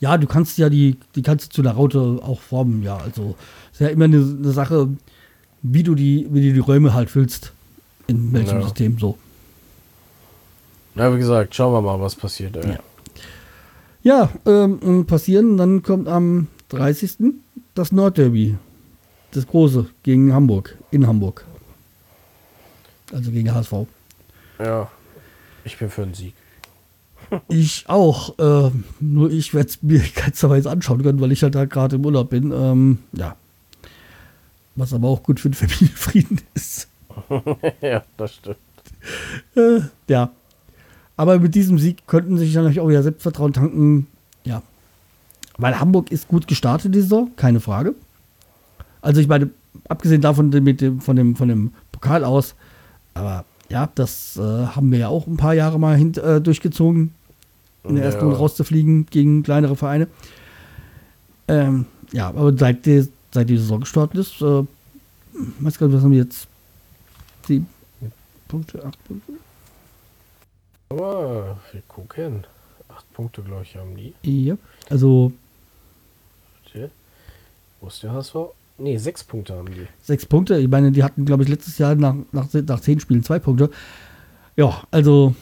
Ja, 0.00 0.16
du 0.16 0.26
kannst 0.26 0.56
ja 0.58 0.68
die, 0.70 0.96
die 1.14 1.22
kannst 1.22 1.46
du 1.46 1.54
zu 1.56 1.62
einer 1.62 1.72
Raute 1.72 2.00
auch 2.22 2.40
formen, 2.40 2.82
ja. 2.82 2.96
Also 2.96 3.36
ist 3.72 3.80
ja 3.80 3.88
immer 3.88 4.06
eine, 4.06 4.16
eine 4.16 4.50
Sache, 4.50 4.88
wie 5.62 5.82
du 5.82 5.94
die, 5.94 6.26
wie 6.30 6.48
du 6.48 6.54
die 6.54 6.58
Räume 6.60 6.94
halt 6.94 7.10
füllst. 7.10 7.52
In 8.06 8.32
welchem 8.32 8.58
Ja. 8.58 8.62
System 8.62 8.98
so. 8.98 9.18
Na, 10.94 11.12
wie 11.14 11.18
gesagt, 11.18 11.54
schauen 11.54 11.72
wir 11.72 11.80
mal, 11.82 12.00
was 12.00 12.16
passiert. 12.16 12.56
Ey. 12.56 12.70
Ja. 12.72 12.78
Ja, 14.02 14.30
ähm, 14.46 15.04
passieren, 15.06 15.58
dann 15.58 15.82
kommt 15.82 16.08
am 16.08 16.46
30. 16.70 17.34
das 17.74 17.92
Nordderby. 17.92 18.56
Das 19.32 19.46
große 19.46 19.86
gegen 20.02 20.32
Hamburg, 20.32 20.76
in 20.90 21.06
Hamburg. 21.06 21.44
Also 23.12 23.30
gegen 23.30 23.52
HSV. 23.54 23.72
ja. 24.58 24.90
Ich 25.62 25.76
bin 25.78 25.90
für 25.90 26.02
einen 26.04 26.14
Sieg. 26.14 26.32
Ich 27.48 27.84
auch. 27.88 28.38
Äh, 28.38 28.70
nur 29.00 29.30
ich 29.30 29.54
werde 29.54 29.68
es 29.68 29.82
mir 29.82 30.00
keinsterweise 30.14 30.70
anschauen 30.70 31.02
können, 31.02 31.20
weil 31.20 31.32
ich 31.32 31.42
halt 31.42 31.54
da 31.54 31.64
gerade 31.64 31.96
im 31.96 32.04
Urlaub 32.04 32.30
bin. 32.30 32.52
Ähm, 32.52 32.98
ja. 33.12 33.36
Was 34.76 34.92
aber 34.92 35.08
auch 35.08 35.22
gut 35.22 35.40
für 35.40 35.50
den 35.50 35.54
Familienfrieden 35.68 36.40
ist. 36.54 36.88
ja, 37.80 38.02
das 38.16 38.34
stimmt. 38.34 38.56
Äh, 39.56 39.80
ja. 40.08 40.30
Aber 41.16 41.38
mit 41.38 41.54
diesem 41.54 41.78
Sieg 41.78 42.06
könnten 42.06 42.38
sich 42.38 42.52
dann 42.52 42.64
natürlich 42.64 42.80
auch 42.80 42.88
wieder 42.88 43.02
Selbstvertrauen 43.02 43.52
tanken. 43.52 44.06
Ja. 44.44 44.62
Weil 45.58 45.78
Hamburg 45.78 46.10
ist 46.10 46.28
gut 46.28 46.46
gestartet, 46.46 46.94
die 46.94 47.02
Saison, 47.02 47.30
keine 47.36 47.60
Frage. 47.60 47.94
Also 49.02 49.20
ich 49.20 49.28
meine, 49.28 49.50
abgesehen 49.88 50.22
davon 50.22 50.48
mit 50.48 50.80
dem, 50.80 51.00
von, 51.00 51.16
dem, 51.16 51.36
von 51.36 51.48
dem 51.48 51.72
Pokal 51.92 52.24
aus, 52.24 52.54
aber 53.14 53.44
ja, 53.68 53.88
das 53.94 54.36
äh, 54.36 54.40
haben 54.40 54.90
wir 54.90 54.98
ja 54.98 55.08
auch 55.08 55.26
ein 55.26 55.36
paar 55.36 55.54
Jahre 55.54 55.78
mal 55.78 55.96
hint, 55.96 56.18
äh, 56.18 56.40
durchgezogen, 56.40 57.14
in 57.84 57.96
der 57.96 58.04
ersten 58.04 58.20
Ja. 58.20 58.24
Runde 58.26 58.38
rauszufliegen 58.38 59.06
gegen 59.06 59.42
kleinere 59.42 59.76
Vereine. 59.76 60.08
Ähm, 61.48 61.86
ja, 62.12 62.28
aber 62.28 62.56
seit 62.56 62.86
die, 62.86 63.08
seit 63.32 63.48
die 63.48 63.56
Saison 63.56 63.80
gestartet 63.80 64.20
ist, 64.20 64.40
äh, 64.42 64.64
weiß 65.60 65.78
gar 65.78 65.86
nicht, 65.86 65.96
was 65.96 66.02
haben 66.02 66.12
wir 66.12 66.18
jetzt? 66.18 66.46
Sieben 67.46 67.66
Punkte, 68.48 68.84
acht 68.84 69.02
Punkte? 69.04 69.32
Aber 70.90 71.58
wir 71.72 71.82
gucken. 71.88 72.46
Acht 72.88 73.12
Punkte, 73.14 73.42
glaube 73.42 73.62
ich, 73.62 73.76
haben 73.76 73.96
die. 73.96 74.12
Ja. 74.46 74.56
Also 74.88 75.32
Warte. 76.64 76.90
Wo 77.80 77.86
ist 77.88 78.02
der 78.02 78.12
HSV? 78.12 78.34
Nee, 78.78 78.96
sechs 78.96 79.22
Punkte 79.24 79.54
haben 79.54 79.66
die. 79.72 79.86
sechs 80.02 80.26
Punkte. 80.26 80.58
Ich 80.58 80.68
meine, 80.68 80.90
die 80.90 81.04
hatten, 81.04 81.24
glaube 81.24 81.42
ich, 81.42 81.48
letztes 81.48 81.78
Jahr 81.78 81.94
nach, 81.94 82.14
nach, 82.32 82.48
nach 82.52 82.80
zehn 82.80 82.98
Spielen 83.00 83.22
zwei 83.22 83.38
Punkte. 83.38 83.70
Ja, 84.56 84.82
also 84.90 85.34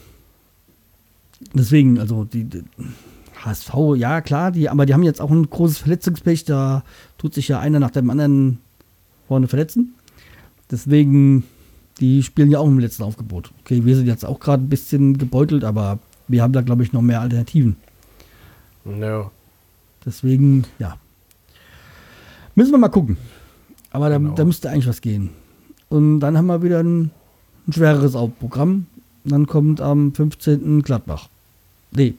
deswegen, 1.55 1.99
also 1.99 2.25
die, 2.25 2.45
die 2.45 2.65
HSV, 3.45 3.73
ja 3.97 4.21
klar, 4.21 4.51
die, 4.51 4.69
aber 4.69 4.87
die 4.87 4.95
haben 4.95 5.03
jetzt 5.03 5.21
auch 5.21 5.31
ein 5.31 5.49
großes 5.49 5.79
Verletzungspech. 5.79 6.45
Da 6.45 6.83
tut 7.19 7.35
sich 7.35 7.49
ja 7.49 7.61
einer 7.61 7.79
nach 7.81 7.91
dem 7.91 8.11
anderen 8.11 8.59
vorne 9.29 9.49
verletzen. 9.49 9.95
Deswegen, 10.71 11.45
die 12.01 12.23
spielen 12.23 12.51
ja 12.51 12.59
auch 12.59 12.67
im 12.67 12.79
letzten 12.79 13.03
Aufgebot. 13.05 13.53
Okay, 13.61 13.85
wir 13.85 13.97
sind 13.97 14.07
jetzt 14.07 14.25
auch 14.25 14.41
gerade 14.41 14.63
ein 14.65 14.69
bisschen 14.69 15.19
gebeutelt, 15.19 15.65
aber 15.65 15.99
wir 16.27 16.43
haben 16.43 16.53
da, 16.53 16.61
glaube 16.63 16.83
ich, 16.83 16.93
noch 16.93 17.03
mehr 17.03 17.21
Alternativen. 17.21 17.77
Ja. 18.85 19.31
Deswegen, 20.05 20.65
ja. 20.79 20.97
Müssen 22.55 22.73
wir 22.73 22.79
mal 22.79 22.89
gucken. 22.89 23.17
Aber 23.91 24.09
da, 24.11 24.19
Genau. 24.19 24.35
da 24.35 24.45
müsste 24.45 24.71
eigentlich 24.71 24.87
was 24.87 25.01
gehen. 25.01 25.31
Und 25.89 26.21
dann 26.21 26.37
haben 26.37 26.47
wir 26.47 26.63
wieder 26.63 26.81
ein, 26.81 27.11
ein 27.67 27.73
schwereres 27.73 28.13
Programm. 28.39 28.87
Dann 29.25 29.47
kommt 29.47 29.81
am 29.81 30.15
15. 30.15 30.83
Gladbach. 30.83 31.29
Nee, 31.91 32.15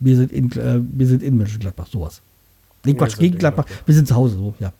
wir 0.00 0.16
sind 0.16 0.32
in, 0.32 0.50
äh, 0.52 0.80
wir 0.80 1.06
sind 1.06 1.22
in 1.22 1.36
Mönchengladbach, 1.36 1.86
sowas. 1.86 2.20
Nee, 2.84 2.94
Quatsch, 2.94 3.18
gegen 3.18 3.38
Gladbach. 3.38 3.66
Gladbach. 3.66 3.86
Wir 3.86 3.94
sind 3.94 4.08
zu 4.08 4.14
Hause, 4.14 4.36
so, 4.36 4.54
ja. 4.58 4.72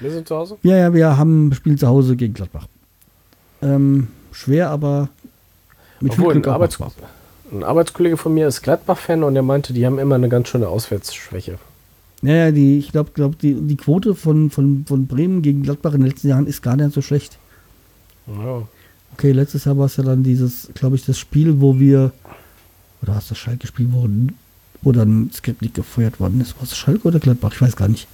Wir 0.00 0.10
sind 0.10 0.28
zu 0.28 0.36
Hause? 0.36 0.56
Ja, 0.62 0.76
ja, 0.76 0.94
wir 0.94 1.16
haben 1.16 1.52
spielen 1.54 1.78
zu 1.78 1.86
Hause 1.86 2.16
gegen 2.16 2.34
Gladbach. 2.34 2.66
Ähm, 3.62 4.08
schwer, 4.32 4.70
aber 4.70 5.08
mit 6.00 6.12
Obwohl, 6.12 6.24
viel 6.24 6.30
ein, 6.30 6.42
Glück 6.42 6.48
auch 6.48 6.54
Arbeits 6.54 6.78
ein 7.52 7.64
Arbeitskollege 7.64 8.16
von 8.16 8.32
mir 8.32 8.46
ist 8.46 8.62
Gladbach-Fan 8.62 9.24
und 9.24 9.34
der 9.34 9.42
meinte, 9.42 9.72
die 9.72 9.84
haben 9.84 9.98
immer 9.98 10.14
eine 10.14 10.28
ganz 10.28 10.48
schöne 10.48 10.68
Auswärtsschwäche. 10.68 11.58
Ja, 12.22 12.34
ja, 12.34 12.50
die, 12.50 12.78
ich 12.78 12.92
glaube, 12.92 13.10
glaub, 13.14 13.38
die, 13.38 13.54
die 13.54 13.76
Quote 13.76 14.14
von, 14.14 14.50
von, 14.50 14.84
von 14.86 15.06
Bremen 15.06 15.42
gegen 15.42 15.62
Gladbach 15.62 15.94
in 15.94 16.00
den 16.00 16.10
letzten 16.10 16.28
Jahren 16.28 16.46
ist 16.46 16.62
gar 16.62 16.76
nicht 16.76 16.92
so 16.92 17.02
schlecht. 17.02 17.38
Ja. 18.26 18.62
Okay, 19.14 19.32
letztes 19.32 19.64
Jahr 19.64 19.76
war 19.76 19.86
es 19.86 19.96
ja 19.96 20.04
dann 20.04 20.22
dieses, 20.22 20.70
glaube 20.74 20.96
ich, 20.96 21.04
das 21.04 21.18
Spiel, 21.18 21.60
wo 21.60 21.78
wir, 21.78 22.12
oder 23.02 23.14
hast 23.14 23.30
du 23.30 23.34
Schalke 23.34 23.60
gespielt, 23.60 23.88
wo, 23.92 24.08
wo 24.82 24.92
dann 24.92 25.30
Skripnik 25.32 25.74
gefeuert 25.74 26.20
worden 26.20 26.40
ist. 26.40 26.56
War 26.56 26.62
es 26.64 26.76
Schalke 26.76 27.08
oder 27.08 27.18
Gladbach? 27.18 27.52
Ich 27.52 27.60
weiß 27.60 27.76
gar 27.76 27.88
nicht. 27.88 28.06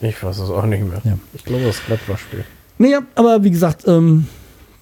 Ich 0.00 0.22
weiß 0.22 0.38
es 0.38 0.50
auch 0.50 0.66
nicht 0.66 0.84
mehr. 0.84 1.00
Ja. 1.04 1.18
Ich 1.32 1.44
glaube, 1.44 1.64
das 1.64 1.84
Gladbach-Spiel. 1.84 2.44
Naja, 2.78 3.00
aber 3.14 3.42
wie 3.42 3.50
gesagt, 3.50 3.88
ähm, 3.88 4.26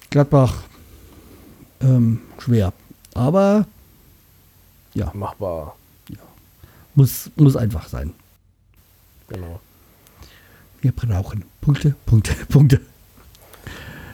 Gladbach 0.09 0.63
ähm, 1.81 2.21
schwer. 2.39 2.73
Aber 3.13 3.65
ja, 4.93 5.11
Machbar. 5.13 5.75
muss, 6.95 7.29
muss 7.35 7.55
einfach 7.55 7.87
sein. 7.87 8.13
Genau. 9.29 9.59
Wir 10.81 10.91
brauchen 10.91 11.43
Punkte, 11.61 11.95
Punkte, 12.05 12.33
Punkte. 12.49 12.81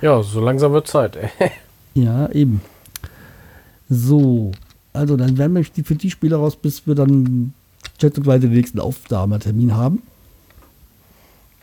Ja, 0.01 0.21
so 0.23 0.39
langsam 0.39 0.73
wird 0.73 0.87
Zeit. 0.87 1.17
Ja, 1.93 2.29
eben. 2.31 2.61
So, 3.89 4.51
also 4.93 5.17
dann 5.17 5.37
werden 5.37 5.53
wir 5.55 5.63
die- 5.63 5.83
für 5.83 5.95
die 5.95 6.09
Spiele 6.09 6.37
raus, 6.37 6.55
bis 6.55 6.87
wir 6.87 6.95
dann 6.95 7.53
schätzungsweise 7.99 8.47
den 8.47 8.53
nächsten 8.55 8.79
Aufnahmetermin 8.79 9.75
haben. 9.75 10.01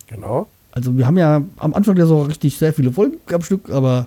genau. 0.07 0.47
Also 0.73 0.97
wir 0.97 1.07
haben 1.07 1.17
ja 1.17 1.43
am 1.57 1.73
Anfang 1.75 1.95
der 1.97 2.05
Saison 2.05 2.27
richtig 2.27 2.57
sehr 2.59 2.75
viele 2.75 2.93
Folgen 2.93 3.17
am 3.33 3.41
Stück, 3.43 3.71
aber 3.71 4.07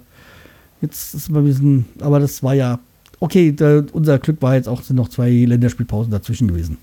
jetzt 0.82 1.15
ist 1.15 1.30
mal 1.32 1.39
ein 1.39 1.46
bisschen, 1.46 1.86
aber 2.00 2.20
das 2.20 2.44
war 2.44 2.54
ja, 2.54 2.78
okay, 3.20 3.52
da, 3.52 3.82
unser 3.91 4.20
Glück 4.20 4.41
war 4.44 4.54
jetzt 4.56 4.70
auch, 4.70 4.82
sind 4.84 4.96
noch 4.96 5.10
zwei 5.10 5.30
Länderspielpausen 5.32 6.12
dazwischen 6.12 6.48
gewesen. 6.48 6.78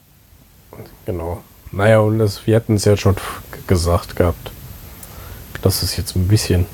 Genau. 1.07 1.43
Naja, 1.71 2.01
und 2.01 2.19
das, 2.19 2.45
wir 2.47 2.57
hatten 2.57 2.75
es 2.75 2.85
ja 2.87 2.97
schon 2.97 3.15
gesagt 3.69 4.17
gehabt. 4.17 4.51
Das 5.63 5.83
ist 5.85 5.97
jetzt 5.97 6.17
ein 6.17 6.27
bisschen 6.27 6.67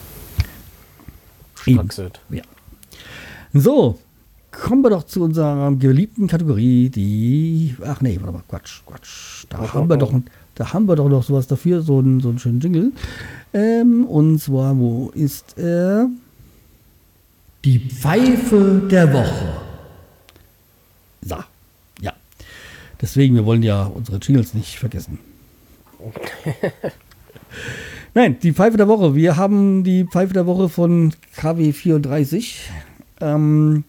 Straxelt. 1.72 2.20
So, 3.52 3.98
kommen 4.50 4.82
wir 4.82 4.90
doch 4.90 5.04
zu 5.04 5.22
unserer 5.22 5.72
geliebten 5.76 6.26
Kategorie, 6.26 6.88
die, 6.90 7.76
ach 7.84 8.00
nee, 8.00 8.18
warte 8.20 8.32
mal, 8.32 8.42
Quatsch, 8.48 8.80
Quatsch, 8.86 9.44
da 9.48 9.60
Oh, 9.60 9.72
haben 9.72 9.88
wir 9.88 9.96
doch, 9.96 10.12
da 10.54 10.72
haben 10.72 10.86
wir 10.86 10.96
doch 10.96 11.08
noch 11.08 11.22
sowas 11.22 11.46
dafür, 11.46 11.82
so 11.82 11.98
einen, 11.98 12.20
so 12.20 12.28
einen 12.30 12.38
schönen 12.38 12.60
Jingle. 12.60 12.92
Ähm, 13.52 14.04
und 14.06 14.40
zwar, 14.40 14.76
wo 14.76 15.10
ist 15.14 15.58
er? 15.58 16.08
Die 17.64 17.78
Pfeife 17.78 18.82
der 18.90 19.12
Woche. 19.12 19.52
So, 21.22 21.36
ja. 22.00 22.12
Deswegen, 23.00 23.34
wir 23.34 23.46
wollen 23.46 23.62
ja 23.62 23.84
unsere 23.84 24.18
Jingles 24.18 24.54
nicht 24.54 24.78
vergessen. 24.78 25.18
Nein, 28.14 28.38
die 28.40 28.52
Pfeife 28.52 28.76
der 28.76 28.86
Woche. 28.88 29.14
Wir 29.14 29.36
haben 29.36 29.82
die 29.82 30.04
Pfeife 30.04 30.32
der 30.32 30.46
Woche 30.46 30.68
von 30.68 31.12
KW34. 31.36 32.54
Ähm, 33.20 33.84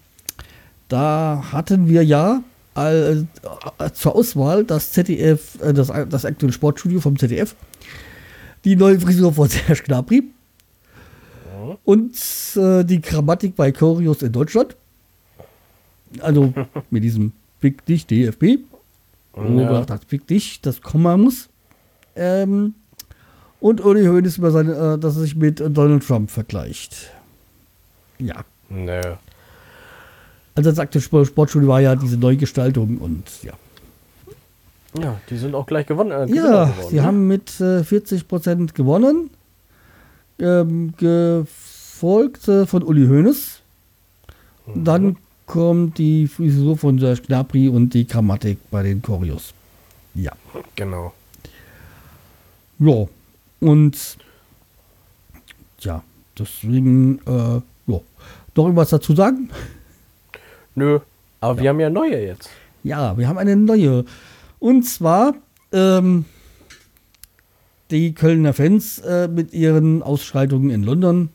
da 0.87 1.43
hatten 1.51 1.87
wir 1.87 2.03
ja 2.03 2.41
äh, 2.75 3.11
äh, 3.11 3.23
zur 3.93 4.15
Auswahl 4.15 4.63
das 4.63 4.91
ZDF, 4.91 5.61
äh, 5.61 5.73
das, 5.73 5.91
das 6.09 6.25
aktuelle 6.25 6.53
Sportstudio 6.53 6.99
vom 7.01 7.17
ZDF, 7.19 7.55
die 8.63 8.75
neue 8.75 8.99
Frisur 8.99 9.31
von 9.33 9.47
Serge 9.49 9.83
Gnabry 9.83 10.23
und 11.83 12.15
äh, 12.55 12.83
die 12.83 13.01
Grammatik 13.01 13.55
bei 13.55 13.71
Choreos 13.71 14.23
in 14.23 14.31
Deutschland. 14.31 14.75
Also 16.19 16.51
mit 16.89 17.03
diesem 17.03 17.31
Fick 17.59 17.85
dich 17.85 18.07
DFB. 18.07 18.59
Wo 19.33 19.59
Ja. 19.59 19.67
gedacht 19.67 19.91
haben, 19.91 20.01
Fick 20.07 20.25
dich, 20.27 20.61
das 20.61 20.81
Komma 20.81 21.15
muss. 21.17 21.49
Ähm, 22.15 22.73
und 23.59 23.83
Uli 23.83 24.05
Hoeneß 24.05 24.37
über 24.37 24.51
seine, 24.51 24.73
äh, 24.95 24.97
dass 24.99 25.15
er 25.15 25.21
sich 25.21 25.35
mit 25.35 25.59
Donald 25.59 26.05
Trump 26.05 26.29
vergleicht. 26.31 27.11
Ja. 28.19 28.43
Nö. 28.69 29.01
Also 30.55 30.69
das 30.69 30.79
aktuelle 30.79 31.03
Sport- 31.03 31.27
Sportstudio 31.27 31.67
war 31.67 31.81
ja 31.81 31.95
diese 31.95 32.17
Neugestaltung 32.17 32.97
und 32.97 33.23
ja. 33.43 33.53
Ja, 34.97 35.19
die 35.29 35.37
sind 35.37 35.53
auch 35.55 35.65
gleich 35.65 35.85
gewonnen. 35.85 36.11
Äh, 36.11 36.33
Ja, 36.33 36.65
geworden, 36.65 36.89
sie 36.89 36.95
ne? 36.95 37.03
haben 37.03 37.27
mit 37.27 37.59
äh, 37.59 37.81
40% 37.81 38.73
gewonnen. 38.73 39.29
Ähm, 40.39 40.93
gefolgt 40.97 42.47
äh, 42.47 42.65
von 42.65 42.83
Uli 42.83 43.05
Hoeneß. 43.07 43.59
Mhm. 44.67 44.83
Dann 44.85 45.17
kommt 45.45 45.97
die 45.97 46.27
Frisur 46.27 46.77
von 46.77 46.97
Serge 46.99 47.21
Gnabry 47.27 47.67
und 47.69 47.93
die 47.93 48.07
Grammatik 48.07 48.57
bei 48.71 48.83
den 48.83 49.01
Choreos. 49.01 49.53
Ja. 50.13 50.31
Genau. 50.75 51.13
Ja. 52.79 53.05
Und 53.65 54.17
ja, 55.79 56.03
deswegen, 56.37 57.19
äh, 57.25 57.31
ja. 57.31 57.61
Noch 58.55 58.63
irgendwas 58.63 58.89
dazu 58.89 59.15
sagen? 59.15 59.49
Nö. 60.75 60.99
Aber 61.41 61.59
wir 61.59 61.69
haben 61.69 61.79
ja 61.79 61.89
neue 61.89 62.23
jetzt. 62.25 62.49
Ja, 62.83 63.17
wir 63.17 63.27
haben 63.27 63.37
eine 63.37 63.55
neue. 63.55 64.05
Und 64.59 64.83
zwar 64.83 65.33
ähm, 65.71 66.25
die 67.91 68.13
Kölner 68.13 68.53
Fans 68.53 68.99
äh, 68.99 69.27
mit 69.27 69.51
ihren 69.53 70.03
Ausschreitungen 70.03 70.69
in 70.69 70.83
London. 70.83 71.29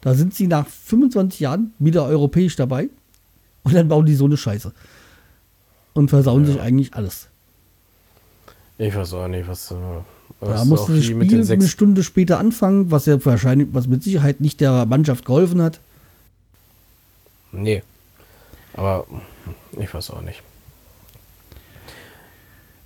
Da 0.00 0.14
sind 0.14 0.34
sie 0.34 0.46
nach 0.46 0.66
25 0.66 1.40
Jahren 1.40 1.74
wieder 1.78 2.04
europäisch 2.04 2.56
dabei. 2.56 2.88
Und 3.62 3.74
dann 3.74 3.88
bauen 3.88 4.06
die 4.06 4.14
so 4.14 4.24
eine 4.24 4.36
Scheiße. 4.36 4.72
Und 5.92 6.08
versauen 6.08 6.44
Ja. 6.44 6.52
sich 6.52 6.60
eigentlich 6.60 6.94
alles. 6.94 7.28
Ich 8.78 8.94
weiß 8.94 9.12
auch 9.14 9.28
nicht, 9.28 9.46
was. 9.48 9.70
Äh, 9.70 9.74
Da 10.40 10.64
musste 10.64 10.94
das 10.94 11.04
Spiel 11.04 11.50
eine. 11.50 11.66
Stunde 11.66 12.04
später 12.04 12.38
anfangen, 12.38 12.90
was 12.90 13.06
ja 13.06 13.24
wahrscheinlich, 13.24 13.68
was 13.72 13.88
mit 13.88 14.04
Sicherheit 14.04 14.40
nicht 14.40 14.60
der 14.60 14.86
Mannschaft 14.86 15.24
geholfen 15.24 15.60
hat. 15.60 15.80
Nee. 17.50 17.82
Aber 18.74 19.06
ich 19.76 19.92
weiß 19.92 20.10
auch 20.10 20.22
nicht. 20.22 20.42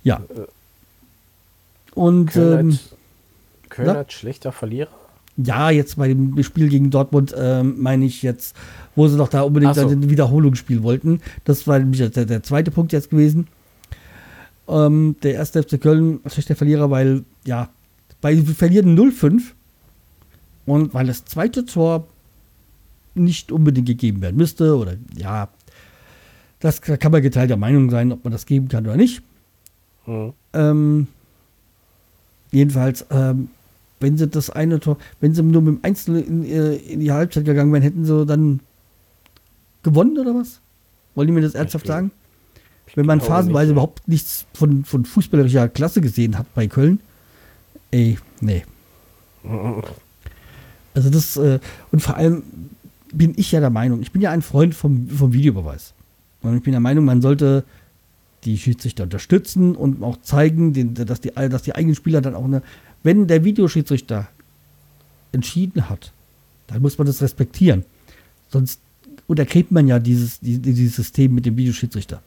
Ja. 0.03 0.21
Und 1.93 2.31
Köln, 2.31 2.59
ähm, 2.59 2.69
als, 2.69 2.79
Köln 3.69 3.89
als 3.89 4.13
schlechter 4.13 4.51
Verlierer? 4.51 4.89
Ja, 5.37 5.69
jetzt 5.69 5.97
bei 5.97 6.07
dem 6.07 6.41
Spiel 6.43 6.69
gegen 6.69 6.91
Dortmund 6.91 7.33
ähm, 7.37 7.75
meine 7.79 8.05
ich 8.05 8.21
jetzt, 8.21 8.55
wo 8.95 9.07
sie 9.07 9.17
doch 9.17 9.29
da 9.29 9.41
unbedingt 9.41 9.75
so. 9.75 9.87
eine 9.87 10.09
Wiederholung 10.09 10.55
spielen 10.55 10.83
wollten. 10.83 11.21
Das 11.43 11.67
war 11.67 11.79
nämlich 11.79 12.11
der, 12.11 12.25
der 12.25 12.43
zweite 12.43 12.71
Punkt 12.71 12.91
jetzt 12.91 13.09
gewesen. 13.09 13.47
Ähm, 14.67 15.15
der 15.23 15.33
erste 15.33 15.63
FC 15.63 15.81
Köln, 15.81 16.19
schlechter 16.27 16.55
Verlierer, 16.55 16.89
weil, 16.91 17.23
ja, 17.45 17.69
weil 18.21 18.47
wir 18.47 18.55
verlieren 18.55 18.97
0-5 18.97 19.41
und 20.65 20.93
weil 20.93 21.07
das 21.07 21.25
zweite 21.25 21.65
Tor 21.65 22.07
nicht 23.15 23.51
unbedingt 23.51 23.87
gegeben 23.87 24.21
werden 24.21 24.37
müsste 24.37 24.75
oder 24.77 24.95
ja, 25.15 25.49
das 26.59 26.81
da 26.81 26.97
kann 26.97 27.11
man 27.11 27.21
geteilter 27.21 27.57
Meinung 27.57 27.89
sein, 27.89 28.11
ob 28.11 28.23
man 28.23 28.31
das 28.31 28.45
geben 28.45 28.69
kann 28.69 28.85
oder 28.85 28.95
nicht. 28.95 29.21
Hm. 30.05 30.33
Ähm, 30.53 31.07
jedenfalls, 32.51 33.05
ähm, 33.11 33.49
wenn 33.99 34.17
sie 34.17 34.27
das 34.27 34.49
eine 34.49 34.79
Tor, 34.79 34.97
wenn 35.19 35.33
sie 35.33 35.43
nur 35.43 35.61
mit 35.61 35.75
dem 35.75 35.79
Einzelnen 35.83 36.25
in, 36.25 36.45
äh, 36.45 36.75
in 36.75 36.99
die 36.99 37.11
Halbzeit 37.11 37.45
gegangen 37.45 37.71
wären, 37.73 37.83
hätten 37.83 38.05
sie 38.05 38.25
dann 38.25 38.61
gewonnen 39.83 40.17
oder 40.17 40.35
was? 40.35 40.59
Wollen 41.15 41.27
die 41.27 41.33
mir 41.33 41.41
das 41.41 41.55
ernsthaft 41.55 41.87
sagen? 41.87 42.11
Wenn 42.95 43.05
man 43.05 43.21
phasenweise 43.21 43.67
nicht. 43.67 43.71
überhaupt 43.73 44.07
nichts 44.07 44.45
von, 44.53 44.85
von 44.85 45.05
fußballerischer 45.05 45.67
Klasse 45.69 46.01
gesehen 46.01 46.37
hat 46.37 46.53
bei 46.53 46.67
Köln. 46.67 46.99
Ey, 47.93 48.17
nee. 48.41 48.63
Also 50.95 51.09
das, 51.11 51.37
äh, 51.37 51.59
und 51.91 51.99
vor 52.01 52.17
allem 52.17 52.41
bin 53.13 53.33
ich 53.37 53.51
ja 53.51 53.59
der 53.59 53.69
Meinung, 53.69 54.01
ich 54.01 54.11
bin 54.11 54.21
ja 54.21 54.31
ein 54.31 54.41
Freund 54.41 54.73
vom, 54.73 55.07
vom 55.09 55.31
Videobeweis. 55.31 55.93
Und 56.41 56.57
ich 56.57 56.63
bin 56.63 56.71
der 56.71 56.79
Meinung, 56.79 57.05
man 57.05 57.21
sollte 57.21 57.63
die 58.45 58.57
Schiedsrichter 58.57 59.03
unterstützen 59.03 59.75
und 59.75 60.01
auch 60.03 60.17
zeigen, 60.21 60.73
den, 60.73 60.95
dass, 60.95 61.21
die, 61.21 61.29
dass 61.31 61.61
die 61.61 61.75
eigenen 61.75 61.95
Spieler 61.95 62.19
dann 62.21 62.33
auch 62.35 62.43
eine, 62.45 62.63
wenn 63.03 63.27
der 63.27 63.43
Videoschiedsrichter 63.43 64.27
entschieden 65.31 65.87
hat, 65.89 66.11
dann 66.67 66.81
muss 66.81 66.97
man 66.97 67.05
das 67.05 67.21
respektieren. 67.21 67.85
Sonst 68.49 68.79
untergräbt 69.27 69.71
man 69.71 69.87
ja 69.87 69.99
dieses, 69.99 70.39
die- 70.39 70.57
dieses 70.59 70.95
System 70.95 71.35
mit 71.35 71.45
dem 71.45 71.55
Videoschiedsrichter. 71.57 72.21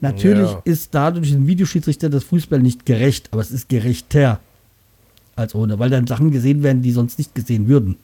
Natürlich 0.00 0.50
Ja. 0.50 0.60
ist 0.64 0.92
dadurch 0.94 1.30
ein 1.32 1.46
Videoschiedsrichter 1.46 2.10
das 2.10 2.24
Fußball 2.24 2.58
nicht 2.58 2.84
gerecht, 2.84 3.28
aber 3.32 3.40
es 3.42 3.52
ist 3.52 3.68
gerechter 3.68 4.40
als 5.36 5.54
ohne, 5.54 5.78
weil 5.78 5.90
dann 5.90 6.06
Sachen 6.06 6.30
gesehen 6.30 6.62
werden, 6.62 6.82
die 6.82 6.92
sonst 6.92 7.18
nicht 7.18 7.34
gesehen 7.34 7.68
würden. 7.68 7.96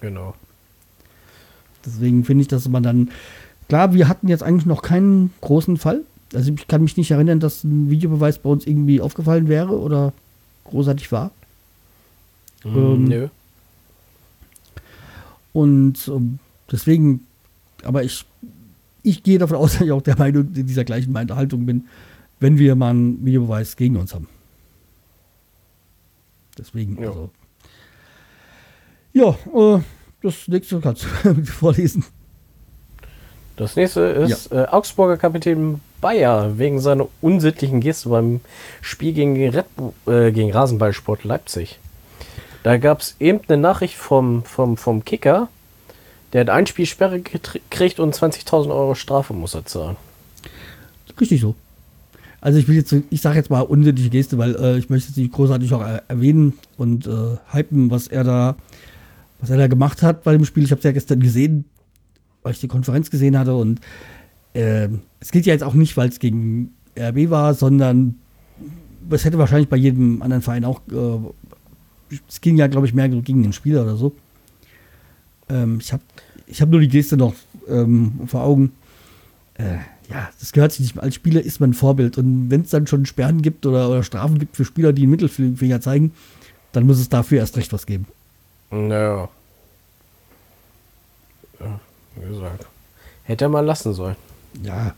Genau. 0.00 0.34
Deswegen 1.84 2.24
finde 2.24 2.42
ich, 2.42 2.48
dass 2.48 2.68
man 2.68 2.82
dann, 2.82 3.10
klar, 3.68 3.92
wir 3.94 4.08
hatten 4.08 4.28
jetzt 4.28 4.42
eigentlich 4.42 4.66
noch 4.66 4.82
keinen 4.82 5.32
großen 5.40 5.76
Fall. 5.76 6.02
Also 6.34 6.52
ich 6.52 6.66
kann 6.66 6.82
mich 6.82 6.96
nicht 6.96 7.10
erinnern, 7.10 7.40
dass 7.40 7.64
ein 7.64 7.90
Videobeweis 7.90 8.38
bei 8.38 8.48
uns 8.48 8.66
irgendwie 8.66 9.00
aufgefallen 9.00 9.48
wäre 9.48 9.78
oder 9.78 10.12
großartig 10.64 11.12
war. 11.12 11.30
Ähm, 12.64 13.04
Nö. 13.04 13.28
Und 15.52 16.08
ähm, 16.08 16.38
deswegen, 16.70 17.26
aber 17.84 18.04
ich, 18.04 18.24
ich 19.02 19.22
gehe 19.22 19.38
davon 19.38 19.56
aus, 19.56 19.72
dass 19.74 19.82
ich 19.82 19.92
auch 19.92 20.02
der 20.02 20.16
Meinung, 20.16 20.48
in 20.54 20.66
dieser 20.66 20.84
gleichen 20.84 21.14
Haltung 21.16 21.66
bin, 21.66 21.86
wenn 22.40 22.58
wir 22.58 22.74
mal 22.74 22.90
einen 22.90 23.24
Videobeweis 23.24 23.76
gegen 23.76 23.96
uns 23.96 24.14
haben. 24.14 24.28
Deswegen, 26.58 27.02
Ja. 27.02 27.08
also. 27.08 27.30
Ja, 29.14 29.36
äh, 29.54 29.80
das 30.22 30.48
nächste 30.48 30.80
kannst 30.80 31.06
du 31.24 31.34
vorlesen. 31.44 32.04
Das 33.56 33.76
nächste 33.76 34.00
ist 34.00 34.50
äh, 34.50 34.66
Augsburger 34.70 35.18
Kapitän 35.18 35.80
Bayer 36.00 36.58
wegen 36.58 36.80
seiner 36.80 37.06
unsittlichen 37.20 37.80
Geste 37.80 38.08
beim 38.08 38.40
Spiel 38.80 39.12
gegen, 39.12 39.36
Red 39.50 39.66
Bull, 39.76 39.92
äh, 40.06 40.32
gegen 40.32 40.50
Rasenballsport 40.52 41.24
Leipzig. 41.24 41.78
Da 42.62 42.78
gab 42.78 43.00
es 43.00 43.16
eben 43.20 43.40
eine 43.48 43.60
Nachricht 43.60 43.96
vom, 43.96 44.44
vom, 44.44 44.76
vom 44.76 45.04
Kicker, 45.04 45.48
der 46.32 46.42
hat 46.42 46.50
ein 46.50 46.66
Spiel 46.66 46.86
Sperre 46.86 47.20
gekriegt 47.20 48.00
und 48.00 48.14
20.000 48.16 48.70
Euro 48.70 48.94
Strafe 48.94 49.34
muss 49.34 49.54
er 49.54 49.66
zahlen. 49.66 49.96
Richtig 51.20 51.40
so. 51.42 51.54
Also 52.42 52.58
ich 52.58 52.66
will 52.66 52.74
jetzt, 52.74 52.92
ich 53.08 53.20
sage 53.20 53.36
jetzt 53.36 53.50
mal 53.50 53.60
unsittliche 53.60 54.10
Geste, 54.10 54.36
weil 54.36 54.56
äh, 54.56 54.76
ich 54.76 54.90
möchte 54.90 55.18
nicht 55.18 55.32
großartig 55.32 55.72
auch 55.74 55.80
er 55.80 56.02
erwähnen 56.08 56.54
und 56.76 57.06
äh, 57.06 57.36
hypen, 57.52 57.92
was 57.92 58.08
er 58.08 58.24
da, 58.24 58.56
was 59.40 59.48
er 59.50 59.58
da 59.58 59.68
gemacht 59.68 60.02
hat 60.02 60.24
bei 60.24 60.32
dem 60.32 60.44
Spiel. 60.44 60.64
Ich 60.64 60.72
habe 60.72 60.80
es 60.80 60.84
ja 60.84 60.90
gestern 60.90 61.20
gesehen, 61.20 61.66
weil 62.42 62.52
ich 62.52 62.58
die 62.58 62.66
Konferenz 62.66 63.10
gesehen 63.10 63.38
hatte 63.38 63.54
und 63.54 63.80
ähm, 64.54 65.02
es 65.20 65.30
geht 65.30 65.46
ja 65.46 65.52
jetzt 65.52 65.62
auch 65.62 65.74
nicht, 65.74 65.96
weil 65.96 66.08
es 66.08 66.18
gegen 66.18 66.72
RB 66.98 67.30
war, 67.30 67.54
sondern 67.54 68.16
es 69.08 69.24
hätte 69.24 69.38
wahrscheinlich 69.38 69.68
bei 69.68 69.76
jedem 69.76 70.20
anderen 70.20 70.42
Verein 70.42 70.64
auch, 70.64 70.80
äh, 70.90 72.16
es 72.28 72.40
ging 72.40 72.56
ja 72.56 72.66
glaube 72.66 72.88
ich 72.88 72.92
mehr 72.92 73.08
gegen 73.08 73.44
den 73.44 73.52
Spieler 73.52 73.82
oder 73.82 73.94
so. 73.94 74.16
Ähm, 75.48 75.78
ich 75.80 75.92
habe 75.92 76.02
ich 76.48 76.60
hab 76.60 76.70
nur 76.70 76.80
die 76.80 76.88
Geste 76.88 77.16
noch 77.16 77.34
ähm, 77.68 78.22
vor 78.26 78.42
Augen 78.42 78.72
äh, 79.54 79.76
ja, 80.10 80.28
das 80.40 80.52
gehört 80.52 80.72
sich 80.72 80.80
nicht. 80.80 80.98
Als 80.98 81.14
Spieler 81.14 81.42
ist 81.42 81.60
man 81.60 81.70
ein 81.70 81.74
Vorbild. 81.74 82.18
Und 82.18 82.50
wenn 82.50 82.62
es 82.62 82.70
dann 82.70 82.86
schon 82.86 83.06
Sperren 83.06 83.40
gibt 83.42 83.64
oder, 83.66 83.88
oder 83.88 84.02
Strafen 84.02 84.38
gibt 84.38 84.56
für 84.56 84.64
Spieler, 84.64 84.92
die 84.92 85.02
einen 85.02 85.10
Mittelfinger 85.12 85.80
zeigen, 85.80 86.12
dann 86.72 86.86
muss 86.86 86.98
es 86.98 87.08
dafür 87.08 87.38
erst 87.38 87.56
recht 87.56 87.72
was 87.72 87.86
geben. 87.86 88.06
Naja. 88.70 89.28
Ja, 91.60 91.80
wie 92.16 92.28
gesagt. 92.34 92.66
Hätte 93.24 93.44
er 93.46 93.48
mal 93.48 93.60
lassen 93.64 93.92
sollen. 93.94 94.16
Ja, 94.62 94.94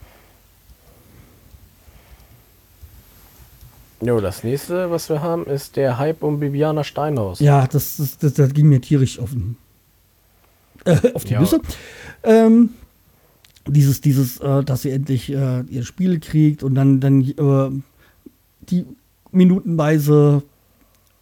Jo, 4.00 4.20
das 4.20 4.44
nächste, 4.44 4.90
was 4.90 5.08
wir 5.08 5.22
haben, 5.22 5.46
ist 5.46 5.76
der 5.76 5.96
Hype 5.98 6.22
um 6.22 6.38
Bibiana 6.38 6.84
Steinhaus. 6.84 7.40
ja, 7.40 7.66
das, 7.66 7.96
das, 7.96 8.18
das, 8.18 8.34
das 8.34 8.52
ging 8.52 8.68
mir 8.68 8.80
tierisch 8.80 9.18
auf, 9.18 9.30
den, 9.30 9.56
äh, 10.84 10.96
auf 11.14 11.24
die 11.24 11.32
Ja. 11.34 11.40
Nüsse. 11.40 11.60
Ähm, 12.22 12.70
dieses, 13.66 14.00
dieses, 14.00 14.40
äh, 14.40 14.62
dass 14.64 14.82
sie 14.82 14.90
endlich 14.90 15.32
äh, 15.32 15.62
ihr 15.62 15.84
Spiel 15.84 16.20
kriegt 16.20 16.62
und 16.62 16.74
dann, 16.74 17.00
dann 17.00 17.22
äh, 17.22 17.82
die 18.68 18.84
minutenweise, 19.32 20.42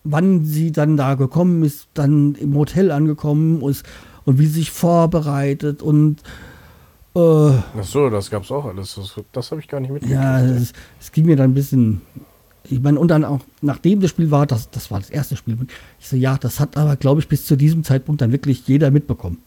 wann 0.05 0.45
sie 0.45 0.73
dann 0.73 0.97
da 0.97 1.15
gekommen 1.15 1.63
ist, 1.65 1.89
dann 1.95 2.35
im 2.35 2.55
Hotel 2.57 2.91
angekommen 2.91 3.63
ist 3.63 3.85
und 4.25 4.39
wie 4.39 4.47
sie 4.47 4.61
sich 4.61 4.71
vorbereitet 4.71 5.83
und 5.83 6.23
äh, 7.15 7.19
Ach 7.19 7.85
so, 7.85 8.09
das 8.09 8.31
gab's 8.31 8.51
auch 8.51 8.65
alles. 8.65 8.95
Das, 8.95 9.15
das 9.33 9.51
habe 9.51 9.61
ich 9.61 9.69
gar 9.69 9.81
nicht 9.81 9.91
mitgekriegt. 9.91 10.21
Ja, 10.21 10.41
es, 10.41 10.73
es 11.01 11.13
ging 11.13 11.27
mir 11.27 11.37
dann 11.37 11.51
ein 11.51 11.55
bisschen. 11.55 12.01
Ich 12.65 12.81
meine, 12.81 12.99
und 12.99 13.09
dann 13.09 13.25
auch, 13.25 13.41
nachdem 13.61 14.01
das 14.01 14.11
Spiel 14.11 14.31
war, 14.31 14.47
das, 14.47 14.71
das 14.71 14.91
war 14.91 15.01
das 15.01 15.11
erste 15.11 15.37
Spiel. 15.37 15.59
Ich 16.01 16.09
so, 16.09 16.17
ja, 16.17 16.39
das 16.39 16.61
hat 16.61 16.77
aber, 16.77 16.97
glaube 16.97 17.21
ich, 17.21 17.29
bis 17.29 17.45
zu 17.45 17.57
diesem 17.57 17.83
Zeitpunkt 17.85 18.23
dann 18.23 18.33
wirklich 18.33 18.67
jeder 18.67 18.91
mitbekommen. 18.91 19.39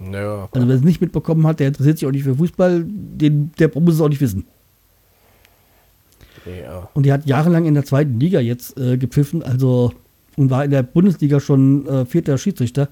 Ja, 0.00 0.48
Also, 0.50 0.68
wer 0.68 0.76
es 0.76 0.82
nicht 0.82 1.00
mitbekommen 1.00 1.46
hat, 1.46 1.60
der 1.60 1.68
interessiert 1.68 1.98
sich 1.98 2.08
auch 2.08 2.12
nicht 2.12 2.24
für 2.24 2.34
Fußball, 2.34 2.84
den, 2.86 3.52
der 3.58 3.70
muss 3.78 3.94
es 3.94 4.00
auch 4.00 4.08
nicht 4.08 4.20
wissen. 4.20 4.46
ja. 6.46 6.88
Und 6.94 7.04
die 7.04 7.12
hat 7.12 7.26
jahrelang 7.26 7.66
in 7.66 7.74
der 7.74 7.84
zweiten 7.84 8.18
Liga 8.18 8.40
jetzt 8.40 8.78
äh, 8.78 8.96
gepfiffen, 8.96 9.42
also 9.42 9.92
und 10.36 10.48
war 10.50 10.64
in 10.64 10.70
der 10.70 10.82
Bundesliga 10.82 11.38
schon 11.40 11.86
äh, 11.86 12.06
vierter 12.06 12.38
Schiedsrichter. 12.38 12.88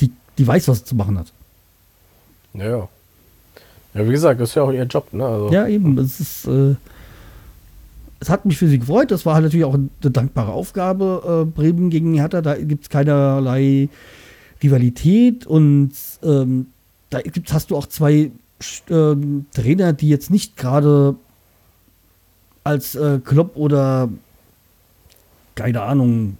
Die, 0.00 0.10
die 0.38 0.46
weiß, 0.46 0.68
was 0.68 0.78
sie 0.78 0.84
zu 0.86 0.94
machen 0.94 1.18
hat. 1.18 1.32
Ja. 2.54 2.88
Ja, 3.94 4.06
wie 4.06 4.12
gesagt, 4.12 4.40
das 4.40 4.50
ist 4.50 4.54
ja 4.54 4.62
auch 4.62 4.72
ihr 4.72 4.84
Job, 4.84 5.12
ne? 5.12 5.26
Also, 5.26 5.52
Ja, 5.52 5.66
eben. 5.66 5.98
Es 5.98 6.20
ist. 6.20 6.46
Äh, 6.46 6.76
es 8.20 8.30
hat 8.30 8.44
mich 8.46 8.56
für 8.56 8.68
sie 8.68 8.78
gefreut. 8.78 9.10
Das 9.10 9.26
war 9.26 9.34
halt 9.34 9.44
natürlich 9.44 9.64
auch 9.64 9.74
eine 9.74 9.90
dankbare 10.00 10.52
Aufgabe. 10.52 11.42
Äh, 11.42 11.50
Bremen 11.50 11.90
gegen 11.90 12.14
Hertha, 12.14 12.40
da 12.40 12.54
gibt 12.56 12.84
es 12.84 12.88
keinerlei 12.88 13.88
Rivalität 14.62 15.46
und 15.46 15.92
ähm, 16.22 16.66
da 17.10 17.20
gibt's, 17.20 17.52
hast 17.52 17.70
du 17.70 17.76
auch 17.76 17.86
zwei 17.86 18.30
ähm, 18.88 19.46
Trainer, 19.52 19.92
die 19.92 20.08
jetzt 20.08 20.30
nicht 20.30 20.56
gerade 20.56 21.16
als 22.64 22.94
äh, 22.94 23.20
Klopp 23.24 23.56
oder 23.56 24.08
keine 25.54 25.82
Ahnung 25.82 26.38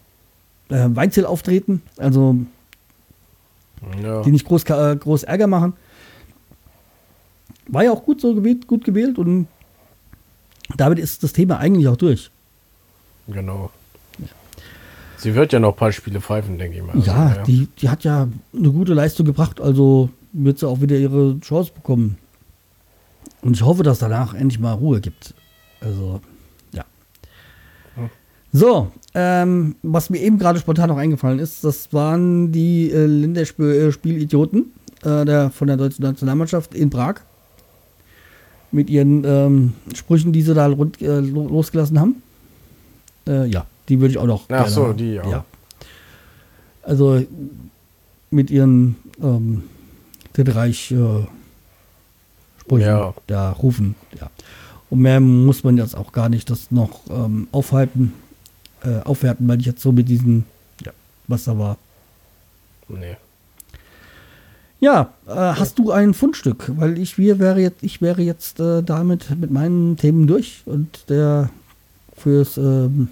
äh, 0.69 0.89
Weinzel 0.91 1.27
auftreten, 1.27 1.83
also 1.97 2.37
ja. 4.03 4.23
die 4.23 4.31
nicht 4.31 4.47
groß, 4.47 4.65
äh, 4.65 4.97
groß 4.97 5.25
Ärger 5.25 5.47
machen. 5.47 5.75
War 7.69 7.85
ja 7.85 7.93
auch 7.93 8.05
gut 8.05 8.21
so 8.21 8.35
gewählt, 8.35 8.67
gut 8.67 8.85
gewählt 8.85 9.19
und 9.19 9.49
damit 10.77 10.99
ist 10.99 11.23
das 11.23 11.33
Thema 11.33 11.59
eigentlich 11.59 11.89
auch 11.89 11.97
durch. 11.97 12.31
genau. 13.29 13.71
Sie 15.23 15.35
wird 15.35 15.53
ja 15.53 15.61
noch 15.61 15.71
ein 15.75 15.77
paar 15.77 15.93
Spiele 15.93 16.21
pfeifen, 16.21 16.59
denke 16.59 16.79
ich 16.79 16.83
mal. 16.85 16.95
Also, 16.95 17.11
ja, 17.11 17.43
Die, 17.47 17.69
die 17.79 17.89
hat 17.89 18.03
ja 18.03 18.29
eine 18.57 18.71
gute 18.71 18.93
Leistung 18.93 19.25
gebracht, 19.25 19.61
also 19.61 20.11
wird 20.33 20.59
sie 20.59 20.67
auch 20.67 20.81
wieder 20.81 20.97
ihre 20.97 21.39
Chance 21.41 21.71
bekommen. 21.73 22.19
Und 23.41 23.55
ich 23.55 23.63
hoffe, 23.63 23.83
dass 23.85 23.99
danach 24.01 24.35
endlich 24.35 24.59
mal 24.59 24.73
Ruhe 24.73 25.01
gibt. 25.01 25.35
Also, 25.81 26.21
ja. 26.73 26.85
Hm. 27.95 28.11
So, 28.53 28.91
ähm, 29.15 29.77
was 29.83 30.11
mir 30.11 30.19
eben 30.19 30.39
gerade 30.39 30.59
spontan 30.59 30.89
noch 30.89 30.97
eingefallen 30.97 31.39
ist, 31.39 31.63
das 31.63 31.93
waren 31.93 32.51
die 32.51 32.91
äh, 32.91 33.07
Länderspielidioten 33.07 34.73
äh, 35.05 35.25
der, 35.25 35.51
von 35.51 35.69
der 35.69 35.77
deutschen 35.77 36.03
Nationalmannschaft 36.03 36.75
in 36.75 36.91
Prag. 36.91 37.17
Mit 38.71 38.89
ihren 38.89 39.23
ähm, 39.25 39.73
Sprüchen, 39.95 40.33
die 40.33 40.43
sie 40.43 40.55
da 40.55 40.67
rund, 40.67 41.01
äh, 41.03 41.21
lo- 41.21 41.47
losgelassen 41.49 42.01
haben. 42.01 42.23
Äh, 43.29 43.47
ja, 43.49 43.67
die 43.89 44.01
würde 44.01 44.13
ich 44.13 44.19
auch 44.19 44.27
noch. 44.27 44.45
Ach 44.51 44.69
so, 44.69 44.83
gerne- 44.83 44.95
die, 44.95 45.13
ja. 45.15 45.29
ja. 45.29 45.45
Also 46.83 47.25
mit 48.31 48.51
ihren 48.51 48.97
ähm, 49.23 49.65
Drittreich 50.33 50.91
äh, 50.93 51.27
Sprüchen 52.61 52.87
Ja. 52.87 53.15
da 53.27 53.51
rufen. 53.51 53.95
Ja. 54.19 54.31
Und 54.91 55.01
mehr 55.01 55.21
muss 55.21 55.65
man 55.65 55.77
jetzt 55.77 55.97
auch 55.97 56.13
gar 56.13 56.29
nicht 56.29 56.51
das 56.51 56.71
noch 56.71 57.01
ähm, 57.11 57.49
aufhalten, 57.53 58.13
äh, 58.85 59.01
aufwerten, 59.05 59.47
weil 59.49 59.61
ich 59.61 59.67
jetzt 59.67 59.83
so 59.83 59.93
mit 59.93 60.09
diesen, 60.09 60.45
ja, 60.85 60.93
was 61.29 61.45
da 61.45 61.59
war. 61.59 61.77
Nee. 62.89 63.17
Ja, 64.81 65.13
äh, 65.27 65.31
hast 65.33 65.79
du 65.79 65.93
ein 65.93 66.13
Fundstück? 66.13 66.71
Weil 66.77 66.99
ich 66.99 67.17
wir 67.17 67.39
wäre 67.39 67.61
jetzt, 67.61 67.83
ich 67.83 68.03
wäre 68.03 68.21
jetzt 68.23 68.59
äh, 68.59 68.83
damit 68.83 69.31
mit 69.39 69.51
meinen 69.51 69.97
Themen 69.97 70.27
durch 70.27 70.63
und 70.67 71.09
der 71.09 71.51
fürs 72.17 72.57
ähm, 72.57 73.09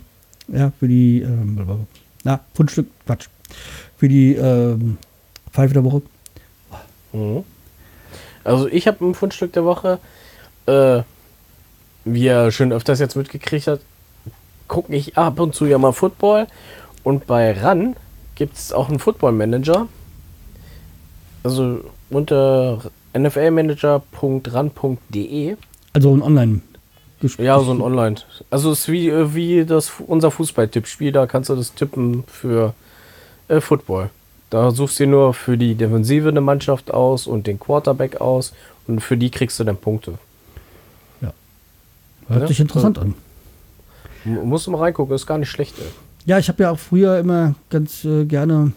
ja 0.52 0.72
für 0.78 0.88
die 0.88 1.22
ähm, 1.22 1.86
na 2.24 2.40
Fundstück 2.54 2.86
Quatsch 3.06 3.28
für 3.96 4.08
die 4.08 4.34
ähm, 4.34 4.98
Pfeife 5.52 5.74
der 5.74 5.84
Woche. 5.84 6.02
Mhm. 7.12 7.44
Also 8.44 8.68
ich 8.68 8.86
habe 8.86 9.04
ein 9.04 9.14
Fundstück 9.14 9.52
der 9.52 9.64
Woche, 9.64 9.98
äh, 10.66 11.02
wie 12.04 12.26
er 12.26 12.50
schon 12.50 12.72
öfters 12.72 12.98
jetzt 12.98 13.14
mitgekriegt 13.16 13.66
hat, 13.66 13.80
gucke 14.68 14.94
ich 14.94 15.18
ab 15.18 15.40
und 15.40 15.54
zu 15.54 15.66
ja 15.66 15.76
mal 15.78 15.92
Football. 15.92 16.46
Und 17.02 17.26
bei 17.26 17.52
RAN 17.52 17.96
gibt 18.34 18.56
es 18.56 18.72
auch 18.72 18.88
einen 18.88 18.98
Football 18.98 19.32
Manager. 19.32 19.88
Also 21.42 21.80
unter 22.10 22.82
nflmanager.ran.de. 23.12 25.56
Also 25.92 26.14
ein 26.14 26.22
Online. 26.22 26.60
Ja, 27.38 27.60
so 27.60 27.72
ein 27.72 27.80
Online. 27.82 28.16
Also 28.50 28.72
es 28.72 28.80
ist 28.80 28.88
wie, 28.88 29.08
äh, 29.08 29.34
wie 29.34 29.64
das 29.64 29.92
unser 30.06 30.30
Fußball-Tippspiel, 30.30 31.12
da 31.12 31.26
kannst 31.26 31.50
du 31.50 31.54
das 31.54 31.74
tippen 31.74 32.24
für 32.26 32.74
äh, 33.48 33.60
Football. 33.60 34.10
Da 34.48 34.70
suchst 34.70 34.98
du 35.00 35.06
nur 35.06 35.34
für 35.34 35.56
die 35.56 35.74
Defensive 35.74 36.28
eine 36.28 36.40
Mannschaft 36.40 36.92
aus 36.92 37.26
und 37.26 37.46
den 37.46 37.60
Quarterback 37.60 38.20
aus 38.20 38.52
und 38.86 39.00
für 39.00 39.16
die 39.16 39.30
kriegst 39.30 39.60
du 39.60 39.64
dann 39.64 39.76
Punkte. 39.76 40.18
Ja. 41.20 41.32
Hört 42.28 42.42
ja? 42.42 42.46
sich 42.48 42.60
interessant 42.60 42.98
an. 42.98 43.14
Musst 44.24 44.66
du 44.66 44.70
mal 44.70 44.78
reingucken, 44.78 45.14
ist 45.14 45.26
gar 45.26 45.38
nicht 45.38 45.50
schlecht. 45.50 45.78
Ey. 45.78 45.84
Ja, 46.26 46.38
ich 46.38 46.48
habe 46.48 46.62
ja 46.62 46.70
auch 46.70 46.78
früher 46.78 47.18
immer 47.18 47.54
ganz 47.70 48.04
äh, 48.04 48.24
gerne, 48.24 48.72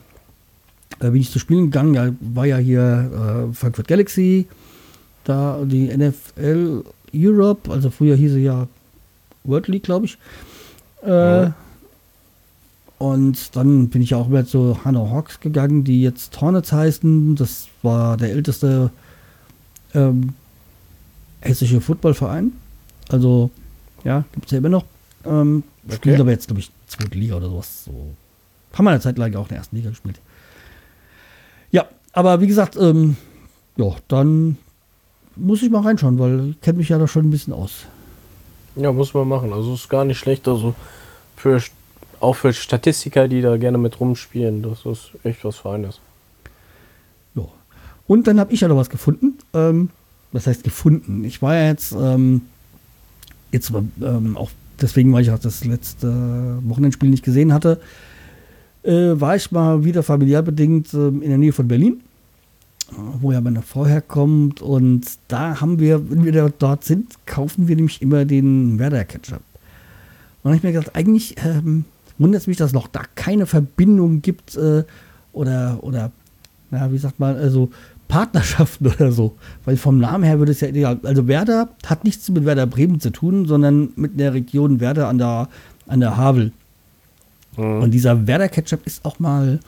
äh, 0.99 1.09
bin 1.09 1.21
ich 1.21 1.31
zu 1.31 1.39
spielen 1.39 1.65
gegangen, 1.65 1.93
ja, 1.93 2.09
war 2.19 2.45
ja 2.45 2.57
hier 2.57 3.49
äh, 3.51 3.53
Frankfurt 3.53 3.87
Galaxy, 3.87 4.47
da 5.23 5.59
die 5.63 5.95
NFL 5.95 6.83
Europe, 7.13 7.71
also 7.71 7.89
früher 7.89 8.15
hieß 8.15 8.33
sie 8.33 8.43
ja 8.43 8.67
World 9.43 9.67
League, 9.67 9.83
glaube 9.83 10.05
ich. 10.05 10.17
Äh, 11.03 11.43
ja. 11.43 11.53
Und 12.97 13.55
dann 13.55 13.89
bin 13.89 14.01
ich 14.01 14.15
auch 14.15 14.27
immer 14.27 14.45
zu 14.45 14.85
Hanau 14.85 15.09
Hawks 15.09 15.39
gegangen, 15.41 15.83
die 15.83 16.01
jetzt 16.01 16.39
Hornets 16.39 16.71
heißen. 16.71 17.35
Das 17.35 17.67
war 17.81 18.15
der 18.15 18.31
älteste 18.31 18.91
ähm, 19.93 20.33
hessische 21.41 21.81
Footballverein. 21.81 22.53
Also, 23.09 23.49
ja, 24.03 24.23
gibt 24.31 24.45
es 24.45 24.51
ja 24.51 24.59
immer 24.59 24.69
noch. 24.69 24.85
Ähm, 25.25 25.63
okay. 25.85 25.95
Spielt 25.95 26.21
aber 26.21 26.31
jetzt, 26.31 26.47
glaube 26.47 26.61
ich, 26.61 26.71
zweite 26.87 27.17
Liga 27.17 27.35
oder 27.35 27.49
sowas. 27.49 27.83
So. 27.85 27.91
Haben 28.73 28.85
wir 28.85 28.91
eine 28.91 29.01
Zeit 29.01 29.17
lang 29.17 29.35
auch 29.35 29.43
in 29.43 29.49
der 29.49 29.57
ersten 29.57 29.75
Liga 29.75 29.89
gespielt. 29.89 30.19
Ja, 31.71 31.85
aber 32.13 32.39
wie 32.39 32.47
gesagt, 32.47 32.77
ähm, 32.77 33.17
ja, 33.75 33.95
dann 34.07 34.57
muss 35.35 35.61
ich 35.63 35.69
mal 35.69 35.81
reinschauen, 35.81 36.19
weil 36.19 36.49
ich 36.51 36.61
kenne 36.61 36.77
mich 36.77 36.89
ja 36.89 36.97
da 36.97 37.07
schon 37.07 37.25
ein 37.25 37.31
bisschen 37.31 37.53
aus. 37.53 37.85
Ja, 38.75 38.91
muss 38.91 39.13
man 39.13 39.27
machen. 39.27 39.53
Also 39.53 39.73
ist 39.73 39.89
gar 39.89 40.05
nicht 40.05 40.17
schlecht. 40.17 40.47
Also 40.47 40.73
für 41.35 41.61
auch 42.19 42.35
für 42.35 42.53
Statistiker, 42.53 43.27
die 43.27 43.41
da 43.41 43.57
gerne 43.57 43.77
mit 43.77 43.99
rumspielen, 43.99 44.63
das 44.63 44.85
ist 44.85 45.11
echt 45.23 45.43
was 45.43 45.57
Feines. 45.57 45.99
Ja. 47.35 47.43
Und 48.07 48.27
dann 48.27 48.39
habe 48.39 48.53
ich 48.53 48.61
ja 48.61 48.67
noch 48.67 48.77
was 48.77 48.89
gefunden. 48.89 49.37
Ähm, 49.53 49.89
was 50.31 50.47
heißt 50.47 50.63
gefunden? 50.63 51.23
Ich 51.25 51.41
war 51.41 51.55
ja 51.55 51.67
jetzt, 51.67 51.91
ähm, 51.91 52.41
jetzt 53.51 53.71
ähm, 54.01 54.37
auch 54.37 54.49
deswegen, 54.81 55.13
weil 55.13 55.23
ich 55.23 55.31
auch 55.31 55.39
das 55.39 55.65
letzte 55.65 56.59
Wochenendspiel 56.63 57.09
nicht 57.09 57.23
gesehen 57.23 57.53
hatte, 57.53 57.79
äh, 58.83 59.19
war 59.19 59.35
ich 59.35 59.51
mal 59.51 59.83
wieder 59.85 60.01
familiär 60.01 60.41
bedingt 60.41 60.93
äh, 60.93 61.07
in 61.07 61.29
der 61.29 61.37
Nähe 61.37 61.53
von 61.53 61.67
Berlin, 61.67 62.01
wo 63.21 63.31
ja 63.31 63.41
meine 63.41 63.61
Frau 63.61 63.85
herkommt. 63.85 64.61
Und 64.61 65.05
da 65.27 65.61
haben 65.61 65.79
wir, 65.79 66.09
wenn 66.09 66.23
wir 66.23 66.49
dort 66.57 66.83
sind, 66.83 67.13
kaufen 67.25 67.67
wir 67.67 67.75
nämlich 67.75 68.01
immer 68.01 68.25
den 68.25 68.79
Werder 68.79 69.05
Ketchup. 69.05 69.37
Und 69.37 69.43
dann 70.43 70.51
habe 70.51 70.57
ich 70.57 70.63
mir 70.63 70.71
gedacht, 70.73 70.95
eigentlich 70.95 71.35
ähm, 71.43 71.85
wundert 72.17 72.41
es 72.41 72.47
mich, 72.47 72.57
dass 72.57 72.67
es 72.67 72.73
noch 72.73 72.87
da 72.87 73.01
keine 73.15 73.45
Verbindung 73.45 74.21
gibt 74.21 74.55
äh, 74.55 74.83
oder, 75.31 75.79
oder, 75.81 76.11
ja, 76.71 76.91
wie 76.91 76.97
sagt 76.97 77.19
man, 77.19 77.35
also 77.35 77.69
Partnerschaften 78.07 78.87
oder 78.99 79.11
so. 79.11 79.35
Weil 79.65 79.77
vom 79.77 79.99
Namen 79.99 80.23
her 80.23 80.39
würde 80.39 80.51
es 80.51 80.61
ja 80.61 80.67
ideal. 80.67 80.99
Also 81.03 81.27
Werder 81.27 81.69
hat 81.85 82.03
nichts 82.03 82.29
mit 82.29 82.45
Werder 82.45 82.67
Bremen 82.67 82.99
zu 82.99 83.09
tun, 83.09 83.45
sondern 83.45 83.89
mit 83.95 84.19
der 84.19 84.33
Region 84.33 84.79
Werder 84.79 85.07
an 85.07 85.17
der, 85.17 85.49
an 85.87 85.99
der 85.99 86.17
Havel. 86.17 86.51
Mhm. 87.57 87.81
Und 87.81 87.91
dieser 87.91 88.27
Werder 88.27 88.49
Ketchup 88.49 88.85
ist 88.85 89.05
auch 89.05 89.19
mal 89.19 89.59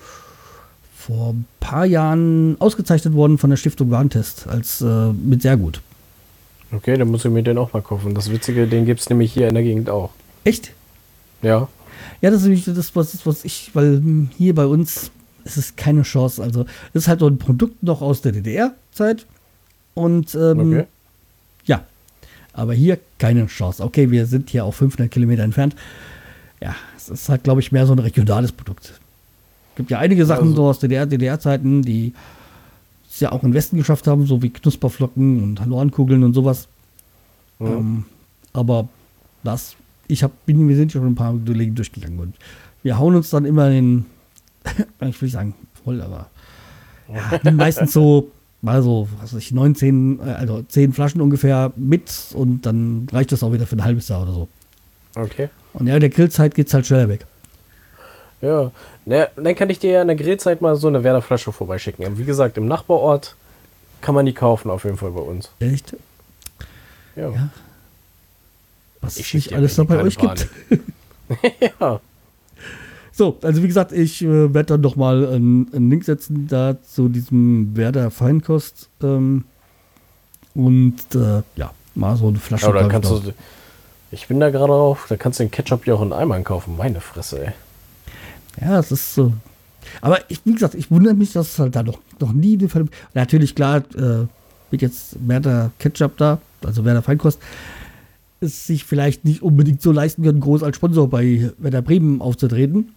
vor 1.05 1.33
ein 1.33 1.45
paar 1.59 1.85
Jahren 1.85 2.59
ausgezeichnet 2.59 3.13
worden 3.13 3.37
von 3.37 3.51
der 3.51 3.57
Stiftung 3.57 3.91
Warntest 3.91 4.47
als 4.47 4.81
äh, 4.81 5.13
mit 5.13 5.43
sehr 5.43 5.55
gut. 5.55 5.81
Okay, 6.71 6.97
dann 6.97 7.09
muss 7.09 7.23
ich 7.23 7.31
mir 7.31 7.43
den 7.43 7.59
auch 7.59 7.73
mal 7.73 7.83
kaufen. 7.83 8.15
Das 8.15 8.31
Witzige, 8.31 8.65
den 8.65 8.85
gibt 8.85 9.01
es 9.01 9.09
nämlich 9.09 9.31
hier 9.31 9.47
in 9.47 9.53
der 9.53 9.63
Gegend 9.63 9.89
auch. 9.89 10.09
Echt? 10.43 10.71
Ja. 11.43 11.67
Ja, 12.21 12.31
das 12.31 12.43
ist 12.45 12.67
das, 12.67 12.95
was, 12.95 13.23
was 13.25 13.45
ich, 13.45 13.69
weil 13.73 14.01
hier 14.35 14.55
bei 14.55 14.65
uns 14.65 15.11
ist 15.43 15.57
es 15.57 15.75
keine 15.75 16.01
Chance. 16.01 16.41
Also, 16.41 16.65
es 16.93 17.03
ist 17.03 17.07
halt 17.07 17.19
so 17.19 17.27
ein 17.27 17.37
Produkt 17.37 17.83
noch 17.83 18.01
aus 18.01 18.21
der 18.21 18.31
DDR-Zeit. 18.31 19.27
Und 19.93 20.33
ähm, 20.33 20.59
okay. 20.59 20.85
ja, 21.65 21.83
aber 22.51 22.73
hier 22.73 22.97
keine 23.19 23.45
Chance. 23.45 23.83
Okay, 23.83 24.09
wir 24.09 24.25
sind 24.25 24.49
hier 24.49 24.65
auch 24.65 24.73
500 24.73 25.11
Kilometer 25.11 25.43
entfernt. 25.43 25.75
Ja, 26.61 26.75
es 26.97 27.09
ist 27.09 27.29
halt, 27.29 27.43
glaube 27.43 27.61
ich, 27.61 27.71
mehr 27.71 27.85
so 27.85 27.93
ein 27.93 27.99
regionales 27.99 28.51
Produkt. 28.51 28.99
Es 29.75 29.77
gibt 29.77 29.91
ja 29.91 29.99
einige 29.99 30.25
Sachen 30.25 30.49
also. 30.49 30.55
so 30.55 30.65
aus 30.67 30.79
DDR, 30.79 31.05
DDR-Zeiten, 31.05 31.81
die 31.81 32.13
es 33.09 33.19
ja 33.19 33.33
auch 33.33 33.43
im 33.43 33.53
Westen 33.53 33.75
geschafft 33.75 34.07
haben, 34.07 34.25
so 34.25 34.41
wie 34.41 34.49
Knusperflocken 34.49 35.43
und 35.43 35.59
Hallorankugeln 35.59 36.23
und 36.23 36.33
sowas. 36.33 36.69
Mhm. 37.59 37.67
Ähm, 37.67 38.05
aber 38.53 38.88
das 39.43 39.75
ich 40.07 40.23
hab, 40.23 40.45
bin, 40.45 40.69
wir 40.69 40.77
sind 40.77 40.93
schon 40.93 41.05
ein 41.05 41.15
paar 41.15 41.33
Belege 41.33 41.73
durchgegangen 41.73 42.19
und 42.19 42.35
wir 42.83 42.97
hauen 42.97 43.15
uns 43.15 43.29
dann 43.31 43.43
immer 43.43 43.69
in, 43.69 44.05
ich 44.65 45.21
will 45.21 45.27
nicht 45.27 45.33
sagen 45.33 45.55
voll, 45.83 46.01
aber 46.01 46.29
ja, 47.13 47.51
meistens 47.51 47.91
so, 47.91 48.31
mal 48.61 48.81
so, 48.81 49.09
was 49.19 49.33
weiß 49.33 49.41
ich, 49.41 49.51
19, 49.51 50.19
äh, 50.19 50.23
also 50.23 50.61
10 50.61 50.93
Flaschen 50.93 51.19
ungefähr 51.19 51.73
mit 51.75 52.11
und 52.33 52.65
dann 52.65 53.07
reicht 53.11 53.33
das 53.33 53.43
auch 53.43 53.51
wieder 53.51 53.67
für 53.67 53.75
ein 53.75 53.83
halbes 53.83 54.07
Jahr 54.07 54.21
oder 54.21 54.31
so. 54.31 54.47
Okay. 55.15 55.49
Und 55.73 55.88
ja, 55.88 55.95
in 55.95 55.99
der 55.99 56.09
Grillzeit 56.09 56.55
geht 56.55 56.67
es 56.67 56.73
halt 56.73 56.85
schneller 56.85 57.09
weg. 57.09 57.25
Ja, 58.45 58.71
ne, 59.05 59.29
dann 59.36 59.55
kann 59.55 59.69
ich 59.69 59.79
dir 59.79 59.91
ja 59.91 60.01
in 60.01 60.08
der 60.08 60.17
Grillzeit 60.17 60.62
mal 60.62 60.75
so 60.75 60.88
eine 60.88 61.03
Werderflasche 61.03 61.51
vorbeischicken. 61.51 62.17
Wie 62.17 62.25
gesagt, 62.25 62.58
im 62.58 62.67
Nachbarort 62.67 63.36
kann 64.01 64.15
man 64.15 64.25
die 64.25 64.34
kaufen, 64.34 64.69
auf 64.69 64.84
jeden 64.84 64.97
Fall 64.97 65.12
bei 65.12 65.21
uns. 65.21 65.51
Echt? 65.60 65.95
Ja. 67.15 67.29
ja 67.29 67.49
was 69.05 69.19
es 69.19 69.34
nicht 69.34 69.53
alles 69.53 69.77
noch 69.77 69.86
bei 69.86 70.01
euch 70.01 70.17
gibt. 70.17 70.49
ja. 71.79 71.99
So, 73.12 73.38
also 73.41 73.63
wie 73.63 73.67
gesagt, 73.67 73.93
ich 73.93 74.21
äh, 74.21 74.53
werde 74.53 74.73
dann 74.73 74.81
noch 74.81 74.97
mal 74.97 75.25
einen, 75.27 75.73
einen, 75.73 75.89
Link 75.89 76.03
setzen 76.03 76.47
da 76.47 76.75
zu 76.84 77.08
diesem 77.08 77.77
Werder 77.77 78.12
Feinkost 78.12 78.89
ähm, 79.01 79.45
und 80.53 80.97
äh, 81.13 81.41
ja, 81.55 81.71
mal 81.93 82.17
so 82.17 82.27
eine 82.27 82.39
Flasche. 82.39 82.67
Ja, 82.67 82.88
kannst 82.89 83.10
du, 83.10 83.21
ich 84.12 84.27
bin 84.27 84.41
da 84.41 84.49
gerade 84.49 84.67
drauf, 84.67 85.05
da 85.08 85.15
kannst 85.15 85.39
du 85.39 85.45
den 85.45 85.51
Ketchup 85.51 85.88
ja 85.88 85.93
auch 85.93 86.01
in 86.01 86.12
Eimern 86.12 86.43
kaufen, 86.43 86.75
meine 86.75 86.99
Fresse, 86.99 87.45
ey. 87.45 87.53
Ja, 88.61 88.79
es 88.79 88.91
ist 88.91 89.15
so. 89.15 89.33
Aber 90.01 90.19
ich, 90.29 90.41
wie 90.45 90.53
gesagt, 90.53 90.75
ich 90.75 90.89
wundere 90.89 91.13
mich, 91.13 91.33
dass 91.33 91.53
es 91.53 91.59
halt 91.59 91.75
da 91.75 91.83
noch, 91.83 91.99
noch 92.19 92.33
nie 92.33 92.57
den 92.57 92.69
Fall. 92.69 92.85
Natürlich, 93.13 93.55
klar, 93.55 93.83
äh, 93.95 94.25
wird 94.71 94.81
jetzt 94.81 95.15
Werder 95.27 95.71
Ketchup 95.79 96.17
da, 96.17 96.39
also 96.63 96.83
Werder 96.85 97.01
Feinkost 97.01 97.39
es 98.45 98.67
sich 98.67 98.83
vielleicht 98.85 99.25
nicht 99.25 99.41
unbedingt 99.41 99.81
so 99.81 99.91
leisten 99.91 100.23
können, 100.23 100.39
groß 100.39 100.63
als 100.63 100.77
Sponsor 100.77 101.09
bei 101.09 101.51
Werder 101.57 101.81
Bremen 101.81 102.21
aufzutreten. 102.21 102.93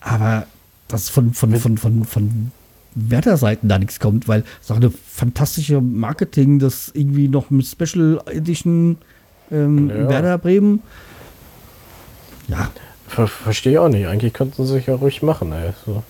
Aber 0.00 0.46
dass 0.88 1.08
von, 1.08 1.34
von, 1.34 1.54
von, 1.56 1.78
von, 1.78 2.04
von 2.04 2.52
Werder-Seiten 2.94 3.68
da 3.68 3.78
nichts 3.78 4.00
kommt, 4.00 4.26
weil 4.26 4.44
es 4.62 4.70
auch 4.70 4.76
eine 4.76 4.90
fantastische 4.90 5.80
Marketing, 5.80 6.58
das 6.58 6.90
irgendwie 6.94 7.28
noch 7.28 7.50
mit 7.50 7.66
Special 7.66 8.20
Edition 8.26 8.96
ähm, 9.50 9.90
ja. 9.90 10.08
Werder 10.08 10.38
Bremen. 10.38 10.82
Ja. 12.48 12.70
Ver 13.08 13.26
Verstehe 13.26 13.72
ich 13.72 13.78
auch 13.78 13.88
nicht. 13.88 14.06
Eigentlich 14.06 14.32
könnten 14.32 14.64
sie 14.64 14.74
sich 14.74 14.86
ja 14.86 14.94
ruhig 14.94 15.22
machen, 15.22 15.52
ey. 15.52 15.72
So 15.84 16.02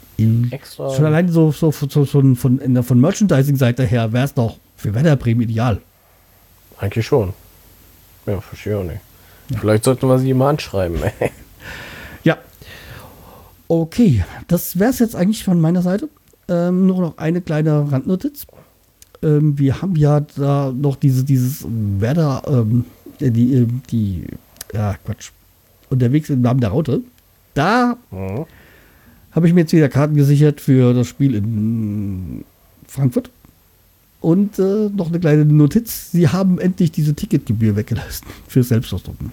extra. 0.50 0.94
Schon 0.94 1.04
allein 1.04 1.28
so, 1.28 1.52
so, 1.52 1.70
so, 1.70 1.88
so 1.88 2.04
von, 2.04 2.36
von, 2.36 2.82
von 2.82 3.00
Merchandising-Seite 3.00 3.84
her 3.84 4.12
wäre 4.12 4.24
es 4.24 4.34
doch 4.34 4.56
für 4.76 4.94
Werder 4.94 5.16
Bremen 5.16 5.42
ideal. 5.42 5.80
Eigentlich 6.78 7.06
schon. 7.06 7.32
Ja, 8.26 8.40
verstehe 8.40 8.78
auch 8.78 8.84
nicht. 8.84 9.00
Ja. 9.50 9.58
Vielleicht 9.58 9.84
sollten 9.84 10.08
wir 10.08 10.18
sie 10.18 10.34
mal 10.34 10.50
anschreiben. 10.50 11.00
ja. 12.24 12.36
Okay, 13.68 14.24
das 14.48 14.78
wäre 14.78 14.90
es 14.90 14.98
jetzt 14.98 15.16
eigentlich 15.16 15.44
von 15.44 15.60
meiner 15.60 15.82
Seite. 15.82 16.08
Ähm, 16.48 16.86
nur 16.86 17.00
noch 17.00 17.18
eine 17.18 17.40
kleine 17.40 17.90
Randnotiz. 17.90 18.46
Ähm, 19.22 19.58
wir 19.58 19.82
haben 19.82 19.96
ja 19.96 20.20
da 20.20 20.72
noch 20.74 20.96
diese, 20.96 21.24
dieses 21.24 21.64
Werder, 21.68 22.42
ähm, 22.46 22.84
die, 23.20 23.54
äh, 23.54 23.66
die, 23.90 24.26
ja, 24.72 24.94
Quatsch, 25.04 25.30
unterwegs 25.90 26.30
im 26.30 26.42
Namen 26.42 26.60
der 26.60 26.70
Raute. 26.70 27.02
Da 27.54 27.96
mhm. 28.10 28.46
habe 29.32 29.48
ich 29.48 29.54
mir 29.54 29.60
jetzt 29.60 29.72
wieder 29.72 29.88
Karten 29.88 30.14
gesichert 30.14 30.60
für 30.60 30.94
das 30.94 31.08
Spiel 31.08 31.34
in 31.34 32.44
Frankfurt. 32.86 33.30
Und 34.20 34.58
äh, 34.58 34.90
noch 34.94 35.08
eine 35.08 35.20
kleine 35.20 35.44
Notiz: 35.44 36.10
Sie 36.10 36.28
haben 36.28 36.58
endlich 36.58 36.90
diese 36.90 37.14
Ticketgebühr 37.14 37.76
weggelassen 37.76 38.26
für 38.48 38.62
Selbstausdrucken. 38.62 39.32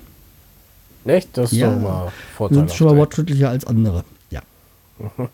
Echt? 1.06 1.38
Das 1.38 1.52
ist 1.52 1.60
ja, 1.60 1.72
doch 1.72 1.82
mal 1.82 2.12
vorteilhaft. 2.36 2.70
Sind 2.70 2.78
schon 2.78 2.88
mal 2.88 2.98
wortschrittlicher 2.98 3.50
als 3.50 3.66
andere. 3.66 4.04
Ja. 4.32 4.42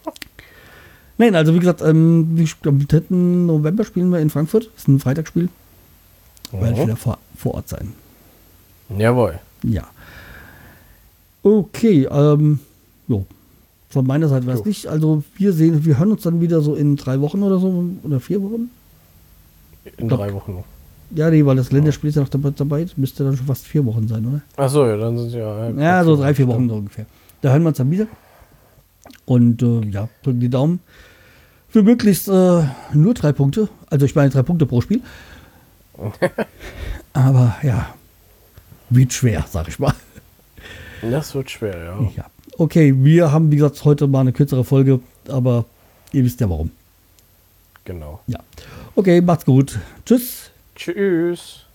Nein, 1.17 1.35
also 1.35 1.53
wie 1.53 1.59
gesagt, 1.59 1.81
ähm, 1.81 2.45
am 2.65 2.87
3. 2.87 3.03
November 3.09 3.83
spielen 3.85 4.09
wir 4.09 4.19
in 4.19 4.29
Frankfurt. 4.29 4.69
Das 4.73 4.83
ist 4.83 4.87
ein 4.87 4.99
Freitagsspiel. 4.99 5.49
Mhm. 6.51 6.61
Werde 6.61 6.73
ich 6.73 6.83
wieder 6.83 6.97
vor, 6.97 7.17
vor 7.37 7.55
Ort 7.55 7.69
sein. 7.69 7.93
Jawohl. 8.97 9.39
Ja. 9.63 9.87
Okay, 11.43 12.07
ähm, 12.09 12.59
jo. 13.07 13.25
Von 13.89 14.07
meiner 14.07 14.29
Seite 14.29 14.47
weiß 14.47 14.63
nicht. 14.65 14.87
Also 14.87 15.23
wir 15.35 15.51
sehen, 15.51 15.83
wir 15.83 15.99
hören 15.99 16.11
uns 16.11 16.23
dann 16.23 16.39
wieder 16.39 16.61
so 16.61 16.75
in 16.75 16.95
drei 16.95 17.19
Wochen 17.19 17.43
oder 17.43 17.59
so 17.59 17.83
oder 18.03 18.19
vier 18.19 18.41
Wochen. 18.41 18.69
In 19.97 20.07
glaub, 20.07 20.19
drei 20.19 20.33
Wochen 20.33 20.53
noch. 20.53 20.63
Ja, 21.13 21.29
nee, 21.29 21.45
weil 21.45 21.57
das 21.57 21.71
Länderspiel 21.71 22.09
ist 22.09 22.15
ja 22.15 22.21
noch 22.21 22.29
dabei. 22.29 22.85
Müsste 22.95 23.25
dann 23.25 23.35
schon 23.35 23.47
fast 23.47 23.65
vier 23.65 23.85
Wochen 23.85 24.07
sein, 24.07 24.25
oder? 24.25 24.41
Achso, 24.55 24.85
ja, 24.85 24.95
dann 24.95 25.17
sind 25.17 25.27
es 25.27 25.33
ja. 25.33 25.69
Ja, 25.71 26.03
so 26.05 26.15
drei, 26.15 26.33
vier 26.33 26.47
Wochen 26.47 26.69
so 26.69 26.75
ungefähr. 26.75 27.05
Da 27.41 27.51
hören 27.51 27.63
wir 27.63 27.69
uns 27.69 27.77
dann 27.77 27.91
wieder. 27.91 28.07
Und 29.25 29.61
äh, 29.61 29.81
ja, 29.89 30.07
drücken 30.23 30.39
die 30.39 30.49
Daumen 30.49 30.79
für 31.71 31.83
möglichst 31.83 32.27
äh, 32.27 32.63
nur 32.93 33.13
drei 33.13 33.31
Punkte. 33.31 33.69
Also 33.89 34.05
ich 34.05 34.13
meine 34.13 34.29
drei 34.29 34.43
Punkte 34.43 34.65
pro 34.65 34.81
Spiel. 34.81 35.01
Aber 37.13 37.55
ja, 37.63 37.93
wird 38.89 39.13
schwer, 39.13 39.45
sag 39.49 39.67
ich 39.67 39.79
mal. 39.79 39.93
Das 41.01 41.33
wird 41.33 41.49
schwer, 41.49 41.77
ja. 41.77 42.11
ja. 42.15 42.25
Okay, 42.57 42.93
wir 42.97 43.31
haben, 43.31 43.51
wie 43.51 43.55
gesagt, 43.55 43.83
heute 43.85 44.07
mal 44.07 44.21
eine 44.21 44.33
kürzere 44.33 44.63
Folge, 44.63 44.99
aber 45.27 45.65
ihr 46.11 46.23
wisst 46.23 46.39
ja 46.41 46.49
warum. 46.49 46.71
Genau. 47.85 48.19
Ja. 48.27 48.39
Okay, 48.95 49.21
macht's 49.21 49.45
gut. 49.45 49.79
Tschüss. 50.05 50.51
Tschüss. 50.75 51.65